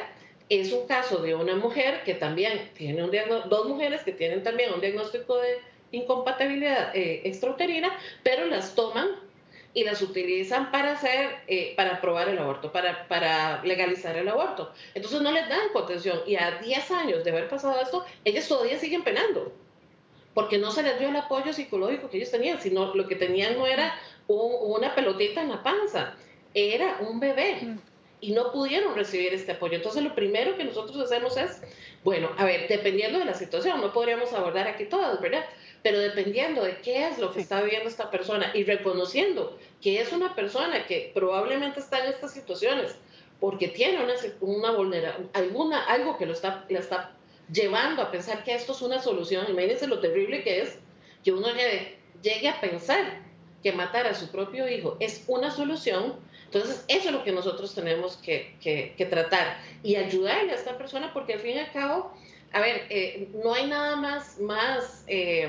es 0.48 0.72
un 0.72 0.86
caso 0.86 1.18
de 1.22 1.34
una 1.34 1.56
mujer 1.56 2.02
que 2.04 2.14
también 2.14 2.70
tiene 2.74 3.02
un 3.02 3.10
dos 3.48 3.68
mujeres 3.68 4.02
que 4.02 4.12
tienen 4.12 4.42
también 4.42 4.72
un 4.72 4.80
diagnóstico 4.80 5.36
de 5.38 5.58
incompatibilidad 5.92 6.94
eh, 6.94 7.22
extrauterina, 7.24 7.96
pero 8.22 8.46
las 8.46 8.74
toman 8.74 9.08
y 9.72 9.84
las 9.84 10.02
utilizan 10.02 10.70
para 10.70 10.92
hacer, 10.92 11.30
eh, 11.48 11.74
para 11.76 11.96
aprobar 11.96 12.28
el 12.28 12.38
aborto, 12.38 12.70
para, 12.72 13.08
para 13.08 13.62
legalizar 13.64 14.16
el 14.16 14.28
aborto. 14.28 14.72
Entonces 14.94 15.20
no 15.20 15.32
les 15.32 15.48
dan 15.48 15.68
contención 15.72 16.20
y 16.26 16.36
a 16.36 16.60
10 16.60 16.90
años 16.92 17.24
de 17.24 17.30
haber 17.30 17.48
pasado 17.48 17.80
esto, 17.80 18.04
ellas 18.24 18.46
todavía 18.46 18.78
siguen 18.78 19.02
penando 19.02 19.52
porque 20.34 20.58
no 20.58 20.70
se 20.70 20.82
les 20.82 20.98
dio 20.98 21.08
el 21.08 21.16
apoyo 21.16 21.52
psicológico 21.52 22.10
que 22.10 22.18
ellos 22.18 22.30
tenían, 22.30 22.60
sino 22.60 22.94
lo 22.94 23.06
que 23.06 23.16
tenían 23.16 23.56
no 23.56 23.66
era 23.66 23.98
una 24.26 24.94
pelotita 24.94 25.40
en 25.40 25.50
la 25.50 25.62
panza, 25.62 26.14
era 26.52 26.98
un 27.00 27.20
bebé 27.20 27.76
y 28.20 28.32
no 28.32 28.52
pudieron 28.52 28.94
recibir 28.94 29.34
este 29.34 29.52
apoyo. 29.52 29.76
Entonces 29.76 30.02
lo 30.02 30.14
primero 30.14 30.56
que 30.56 30.64
nosotros 30.64 30.98
hacemos 30.98 31.36
es, 31.36 31.60
bueno, 32.02 32.30
a 32.38 32.44
ver, 32.44 32.68
dependiendo 32.68 33.18
de 33.18 33.26
la 33.26 33.34
situación, 33.34 33.80
no 33.80 33.92
podríamos 33.92 34.32
abordar 34.32 34.66
aquí 34.66 34.86
todas, 34.86 35.20
¿verdad? 35.20 35.44
Pero 35.82 35.98
dependiendo 35.98 36.64
de 36.64 36.78
qué 36.78 37.06
es 37.06 37.18
lo 37.18 37.32
que 37.32 37.40
está 37.40 37.60
viviendo 37.62 37.88
esta 37.88 38.10
persona 38.10 38.50
y 38.54 38.64
reconociendo 38.64 39.58
que 39.82 40.00
es 40.00 40.10
una 40.12 40.34
persona 40.34 40.86
que 40.86 41.12
probablemente 41.14 41.80
está 41.80 42.02
en 42.02 42.12
estas 42.12 42.32
situaciones 42.32 42.96
porque 43.40 43.68
tiene 43.68 44.02
una, 44.02 44.14
una 44.40 44.70
vulnerabilidad, 44.70 45.30
alguna, 45.34 45.84
algo 45.84 46.16
que 46.16 46.24
lo 46.24 46.32
está, 46.32 46.64
la 46.70 46.78
está 46.78 47.14
llevando 47.52 48.02
a 48.02 48.10
pensar 48.10 48.44
que 48.44 48.54
esto 48.54 48.72
es 48.72 48.82
una 48.82 49.00
solución. 49.00 49.46
Imagínense 49.48 49.86
lo 49.86 50.00
terrible 50.00 50.42
que 50.42 50.62
es 50.62 50.78
que 51.22 51.32
uno 51.32 51.48
llegue, 51.48 51.98
llegue 52.22 52.48
a 52.48 52.60
pensar 52.60 53.22
que 53.62 53.72
matar 53.72 54.06
a 54.06 54.14
su 54.14 54.30
propio 54.30 54.68
hijo 54.68 54.96
es 55.00 55.24
una 55.26 55.50
solución. 55.50 56.16
Entonces, 56.44 56.84
eso 56.88 57.08
es 57.08 57.12
lo 57.12 57.24
que 57.24 57.32
nosotros 57.32 57.74
tenemos 57.74 58.16
que, 58.18 58.56
que, 58.60 59.06
tratar 59.06 59.58
y 59.82 59.96
ayudarle 59.96 60.52
a 60.52 60.54
esta 60.54 60.78
persona 60.78 61.12
porque 61.12 61.34
al 61.34 61.40
fin 61.40 61.56
y 61.56 61.58
al 61.58 61.72
cabo, 61.72 62.12
a 62.52 62.60
ver, 62.60 62.86
eh, 62.90 63.28
no 63.42 63.54
hay 63.54 63.66
nada 63.66 63.96
más, 63.96 64.38
más 64.38 65.04
eh, 65.08 65.48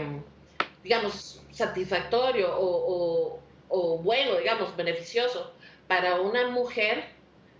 digamos, 0.84 1.42
satisfactorio 1.52 2.58
o, 2.58 3.40
o 3.70 3.98
bueno, 4.00 4.38
digamos, 4.38 4.76
beneficioso 4.76 5.52
para 5.88 6.22
una 6.22 6.48
mujer 6.50 7.06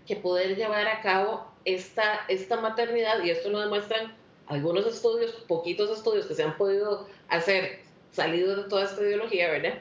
que 0.06 0.16
poder 0.16 0.56
llevar 0.56 0.86
a 0.86 1.00
cabo 1.02 1.46
esta, 1.64 2.24
esta 2.28 2.60
maternidad, 2.60 3.22
y 3.22 3.30
esto 3.30 3.50
lo 3.50 3.60
demuestran 3.60 4.15
algunos 4.46 4.86
estudios, 4.86 5.32
poquitos 5.48 5.90
estudios 5.90 6.26
que 6.26 6.34
se 6.34 6.42
han 6.42 6.56
podido 6.56 7.06
hacer 7.28 7.80
salidos 8.12 8.56
de 8.56 8.64
toda 8.64 8.84
esta 8.84 9.02
ideología, 9.02 9.50
¿verdad? 9.50 9.74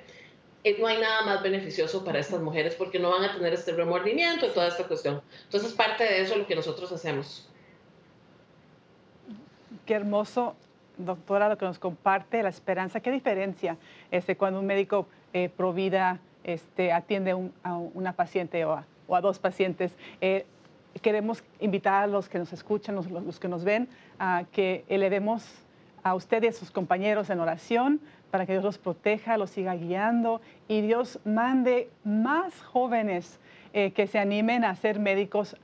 Eh, 0.63 0.77
no 0.79 0.87
hay 0.87 0.99
nada 0.99 1.23
más 1.23 1.43
beneficioso 1.43 2.03
para 2.03 2.19
estas 2.19 2.41
mujeres 2.41 2.73
porque 2.75 2.97
no 2.97 3.11
van 3.11 3.23
a 3.23 3.33
tener 3.35 3.53
este 3.53 3.71
remordimiento 3.73 4.47
y 4.47 4.49
toda 4.49 4.67
esta 4.67 4.87
cuestión. 4.87 5.21
Entonces, 5.43 5.73
parte 5.73 6.03
de 6.03 6.21
eso 6.21 6.33
es 6.33 6.39
lo 6.39 6.47
que 6.47 6.55
nosotros 6.55 6.91
hacemos. 6.91 7.47
Qué 9.85 9.93
hermoso, 9.93 10.55
doctora, 10.97 11.49
lo 11.49 11.57
que 11.59 11.65
nos 11.65 11.77
comparte, 11.77 12.41
la 12.41 12.49
esperanza. 12.49 12.99
Qué 12.99 13.11
diferencia 13.11 13.77
este, 14.09 14.35
cuando 14.35 14.59
un 14.59 14.65
médico 14.65 15.07
eh, 15.33 15.49
Provida 15.55 16.19
este, 16.43 16.91
atiende 16.91 17.35
a 17.63 17.73
una 17.75 18.13
paciente 18.13 18.65
o 18.65 18.73
a, 18.73 19.21
dos 19.21 19.37
pacientes. 19.37 19.91
Eh, 20.19 20.47
queremos 21.01 21.43
invitar 21.59 22.03
a 22.03 22.07
los 22.07 22.29
que 22.29 22.39
nos 22.39 22.53
escuchan, 22.53 22.95
los, 22.95 23.09
los 23.09 23.39
que 23.39 23.47
nos 23.47 23.63
ven, 23.63 23.87
a 24.19 24.45
que 24.51 24.85
elevemos 24.87 25.43
a 26.03 26.13
usted 26.13 26.43
y 26.43 26.47
a 26.47 26.51
sus 26.51 26.71
compañeros 26.71 27.29
en 27.29 27.39
oración 27.39 27.99
para 28.31 28.45
que 28.45 28.53
Dios 28.53 28.63
los 28.63 28.77
proteja, 28.77 29.37
los 29.37 29.49
siga 29.49 29.75
guiando 29.75 30.41
y 30.67 30.81
Dios 30.81 31.19
mande 31.25 31.89
más 32.03 32.61
jóvenes 32.61 33.39
eh, 33.73 33.91
que 33.91 34.07
se 34.07 34.19
animen 34.19 34.63
a 34.63 34.75
ser 34.75 34.99
médicos 34.99 35.55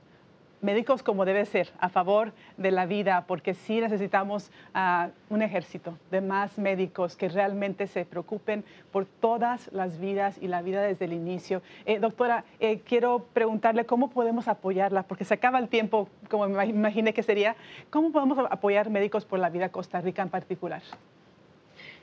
médicos 0.62 1.02
como 1.02 1.24
debe 1.24 1.44
ser, 1.44 1.68
a 1.78 1.88
favor 1.88 2.32
de 2.56 2.70
la 2.70 2.86
vida, 2.86 3.24
porque 3.26 3.52
sí 3.52 3.80
necesitamos 3.80 4.50
ah, 4.72 5.10
un 5.28 5.42
ejército 5.42 5.98
de 6.10 6.20
más 6.20 6.56
médicos 6.56 7.16
que 7.16 7.28
realmente 7.28 7.86
se 7.86 8.04
preocupen 8.04 8.64
por 8.90 9.04
todas 9.04 9.70
las 9.72 9.98
vidas 9.98 10.38
y 10.40 10.48
la 10.48 10.62
vida 10.62 10.80
desde 10.80 11.04
el 11.04 11.12
inicio. 11.12 11.62
Eh, 11.84 11.98
doctora, 11.98 12.44
eh, 12.60 12.80
quiero 12.80 13.26
preguntarle 13.32 13.84
cómo 13.84 14.10
podemos 14.10 14.48
apoyarla, 14.48 15.02
porque 15.02 15.24
se 15.24 15.34
acaba 15.34 15.58
el 15.58 15.68
tiempo, 15.68 16.08
como 16.30 16.48
me 16.48 16.66
imaginé 16.66 17.12
que 17.12 17.22
sería, 17.22 17.56
¿cómo 17.90 18.12
podemos 18.12 18.38
apoyar 18.50 18.88
médicos 18.88 19.24
por 19.24 19.40
la 19.40 19.50
vida 19.50 19.68
Costa 19.70 20.00
Rica 20.00 20.22
en 20.22 20.30
particular? 20.30 20.82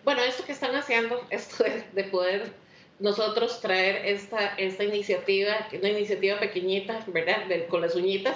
Bueno, 0.03 0.21
esto 0.21 0.43
que 0.43 0.51
están 0.51 0.75
haciendo, 0.75 1.19
esto 1.29 1.63
de 1.93 2.03
poder 2.05 2.51
nosotros 2.99 3.61
traer 3.61 4.05
esta, 4.05 4.55
esta 4.57 4.83
iniciativa, 4.83 5.67
una 5.71 5.89
iniciativa 5.89 6.39
pequeñita, 6.39 7.03
¿verdad? 7.07 7.37
con 7.69 7.81
las 7.81 7.95
uñitas, 7.95 8.35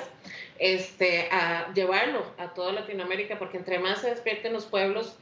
este, 0.58 1.28
a 1.32 1.74
llevarlo 1.74 2.24
a 2.38 2.54
toda 2.54 2.72
Latinoamérica, 2.72 3.38
porque 3.38 3.58
entre 3.58 3.80
más 3.80 4.02
se 4.02 4.10
despierten 4.10 4.54
los 4.54 4.66
pueblos, 4.66 5.16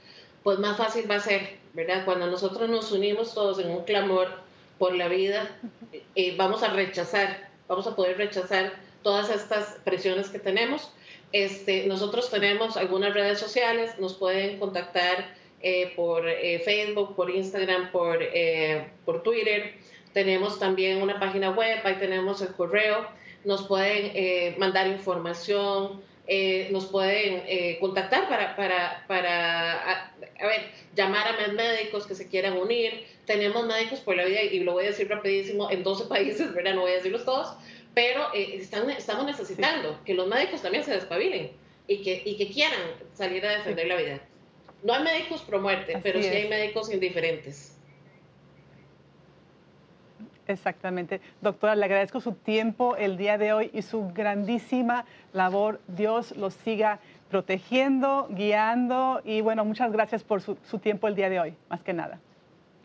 pues 0.43 0.59
más 0.59 0.77
fácil 0.77 1.09
va 1.09 1.15
a 1.15 1.19
ser, 1.19 1.57
¿verdad? 1.73 2.05
Cuando 2.05 2.27
nosotros 2.27 2.69
nos 2.69 2.91
unimos 2.91 3.33
todos 3.33 3.59
en 3.59 3.69
un 3.69 3.83
clamor 3.83 4.27
por 4.77 4.95
la 4.95 5.07
vida, 5.07 5.49
y 6.15 6.31
vamos 6.31 6.63
a 6.63 6.69
rechazar, 6.69 7.49
vamos 7.67 7.87
a 7.87 7.95
poder 7.95 8.17
rechazar 8.17 8.73
todas 9.03 9.29
estas 9.29 9.77
presiones 9.83 10.29
que 10.29 10.39
tenemos. 10.39 10.91
Este, 11.31 11.87
nosotros 11.87 12.29
tenemos 12.29 12.77
algunas 12.77 13.13
redes 13.13 13.39
sociales, 13.39 13.97
nos 13.99 14.15
pueden 14.15 14.59
contactar 14.59 15.33
eh, 15.63 15.93
por 15.95 16.27
eh, 16.27 16.59
Facebook, 16.59 17.15
por 17.15 17.29
Instagram, 17.29 17.91
por, 17.91 18.17
eh, 18.21 18.87
por 19.05 19.21
Twitter. 19.21 19.75
Tenemos 20.13 20.59
también 20.59 21.01
una 21.01 21.19
página 21.19 21.51
web, 21.51 21.79
ahí 21.83 21.95
tenemos 21.95 22.41
el 22.41 22.49
correo. 22.53 23.07
Nos 23.45 23.67
pueden 23.67 24.59
mandar 24.59 24.85
información, 24.87 26.01
nos 26.69 26.85
pueden 26.87 27.79
contactar 27.79 28.27
para, 28.27 28.55
para, 28.55 29.03
para 29.07 30.05
a, 30.05 30.13
ver, 30.41 30.69
llamar 30.95 31.27
a 31.27 31.37
más 31.37 31.53
médicos 31.53 32.05
que 32.05 32.13
se 32.13 32.27
quieran 32.27 32.57
unir. 32.57 33.05
Tenemos 33.25 33.65
médicos 33.65 34.01
por 34.01 34.15
la 34.15 34.25
vida, 34.25 34.43
y 34.43 34.59
lo 34.59 34.73
voy 34.73 34.83
a 34.83 34.87
decir 34.87 35.09
rapidísimo, 35.09 35.71
en 35.71 35.81
12 35.81 36.05
países, 36.05 36.53
¿verdad? 36.53 36.75
No 36.75 36.81
voy 36.81 36.91
a 36.91 36.95
decirlos 36.95 37.25
todos, 37.25 37.55
pero 37.95 38.31
están, 38.33 38.89
estamos 38.91 39.25
necesitando 39.25 39.99
que 40.05 40.13
los 40.13 40.27
médicos 40.27 40.61
también 40.61 40.83
se 40.83 40.91
despabilen 40.91 41.51
y 41.87 42.03
que, 42.03 42.21
y 42.25 42.37
que 42.37 42.49
quieran 42.49 42.79
salir 43.13 43.43
a 43.45 43.57
defender 43.57 43.87
la 43.87 43.95
vida. 43.95 44.21
No 44.83 44.93
hay 44.93 45.03
médicos 45.03 45.41
pro 45.41 45.59
muerte, 45.59 45.99
pero 46.01 46.21
sí 46.21 46.27
hay 46.27 46.49
médicos 46.49 46.91
indiferentes. 46.91 47.77
Exactamente. 50.47 51.21
Doctora, 51.39 51.75
le 51.75 51.85
agradezco 51.85 52.19
su 52.19 52.33
tiempo 52.33 52.95
el 52.95 53.17
día 53.17 53.37
de 53.37 53.53
hoy 53.53 53.71
y 53.73 53.81
su 53.83 54.11
grandísima 54.13 55.05
labor. 55.33 55.79
Dios 55.87 56.35
los 56.35 56.53
siga 56.53 56.99
protegiendo, 57.29 58.27
guiando 58.29 59.21
y 59.23 59.41
bueno, 59.41 59.63
muchas 59.65 59.91
gracias 59.91 60.23
por 60.23 60.41
su, 60.41 60.55
tiempo 60.79 61.07
el 61.07 61.15
día 61.15 61.29
de 61.29 61.39
hoy, 61.39 61.55
más 61.69 61.81
que 61.81 61.93
nada. 61.93 62.19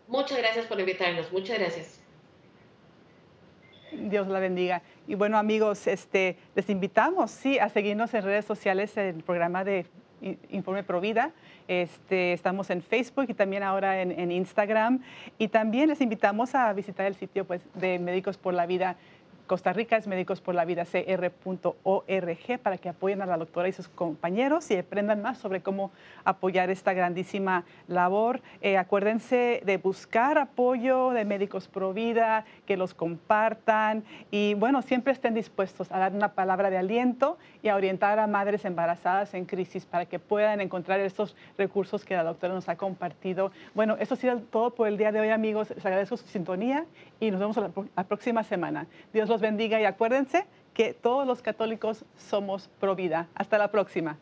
Muchas 0.06 0.38
gracias 0.38 0.66
por 0.66 0.78
invitarnos, 0.78 1.32
muchas 1.32 1.58
gracias. 1.58 2.00
Dios 3.90 4.28
la 4.28 4.38
bendiga. 4.38 4.82
Y 5.08 5.14
bueno, 5.14 5.38
amigos, 5.38 5.86
este, 5.86 6.36
les 6.54 6.68
invitamos, 6.70 7.30
sí, 7.30 7.58
a 7.58 7.68
seguirnos 7.68 8.12
en 8.14 8.22
redes 8.22 8.44
sociales 8.44 8.96
en 8.96 9.16
el 9.16 9.22
programa 9.24 9.64
de 9.64 9.86
Informe 10.50 10.82
Provida. 10.82 11.32
Este, 11.68 12.32
estamos 12.32 12.70
en 12.70 12.82
Facebook 12.82 13.26
y 13.28 13.34
también 13.34 13.62
ahora 13.62 14.00
en, 14.00 14.30
Instagram. 14.30 15.00
Y 15.38 15.48
también 15.48 15.88
les 15.88 16.00
invitamos 16.00 16.54
a 16.54 16.72
visitar 16.72 17.06
el 17.06 17.14
sitio 17.14 17.44
pues, 17.44 17.62
de 17.74 17.98
Médicos 17.98 18.36
por 18.36 18.54
la 18.54 18.66
Vida 18.66 18.96
Costa 19.46 19.72
Rica 19.72 19.96
es 19.96 20.08
Médicos 20.08 20.40
por 20.40 20.56
la 20.56 20.64
Vida 20.64 20.84
CR.org 20.84 22.58
para 22.62 22.78
que 22.78 22.88
apoyen 22.88 23.22
a 23.22 23.26
la 23.26 23.36
doctora 23.36 23.68
y 23.68 23.72
sus 23.72 23.88
compañeros 23.88 24.68
y 24.72 24.76
aprendan 24.76 25.22
más 25.22 25.38
sobre 25.38 25.62
cómo 25.62 25.92
apoyar 26.24 26.68
esta 26.70 26.92
grandísima 26.92 27.64
labor. 27.86 28.40
Eh, 28.60 28.76
acuérdense 28.76 29.62
de 29.64 29.76
buscar 29.76 30.36
apoyo 30.36 31.10
de 31.10 31.24
Médicos 31.24 31.68
Pro 31.68 31.92
Vida, 31.92 32.44
que 32.66 32.76
los 32.76 32.92
compartan 32.92 34.04
y 34.32 34.54
bueno, 34.54 34.82
siempre 34.82 35.12
estén 35.12 35.34
dispuestos 35.34 35.92
a 35.92 35.98
dar 35.98 36.12
una 36.12 36.32
palabra 36.32 36.68
de 36.68 36.78
aliento 36.78 37.38
y 37.62 37.68
a 37.68 37.76
orientar 37.76 38.18
a 38.18 38.26
madres 38.26 38.64
embarazadas 38.64 39.32
en 39.34 39.44
crisis 39.44 39.86
para 39.86 40.06
que 40.06 40.18
puedan 40.18 40.60
encontrar 40.60 40.98
estos 40.98 41.36
recursos 41.56 42.04
que 42.04 42.16
la 42.16 42.24
doctora 42.24 42.52
nos 42.52 42.68
ha 42.68 42.76
compartido. 42.76 43.52
Bueno, 43.74 43.96
eso 44.00 44.14
ha 44.14 44.16
sido 44.16 44.40
todo 44.40 44.70
por 44.70 44.88
el 44.88 44.96
día 44.96 45.12
de 45.12 45.20
hoy, 45.20 45.30
amigos. 45.30 45.70
Les 45.70 45.86
agradezco 45.86 46.16
su 46.16 46.26
sintonía 46.26 46.84
y 47.20 47.30
nos 47.30 47.40
vemos 47.40 47.56
la, 47.56 48.04
próxima 48.04 48.42
semana. 48.42 48.86
Dios 49.12 49.28
bendiga 49.40 49.80
y 49.80 49.84
acuérdense 49.84 50.46
que 50.74 50.92
todos 50.92 51.26
los 51.26 51.42
católicos 51.42 52.04
somos 52.16 52.68
pro 52.80 52.94
vida. 52.94 53.28
Hasta 53.34 53.58
la 53.58 53.70
próxima. 53.70 54.18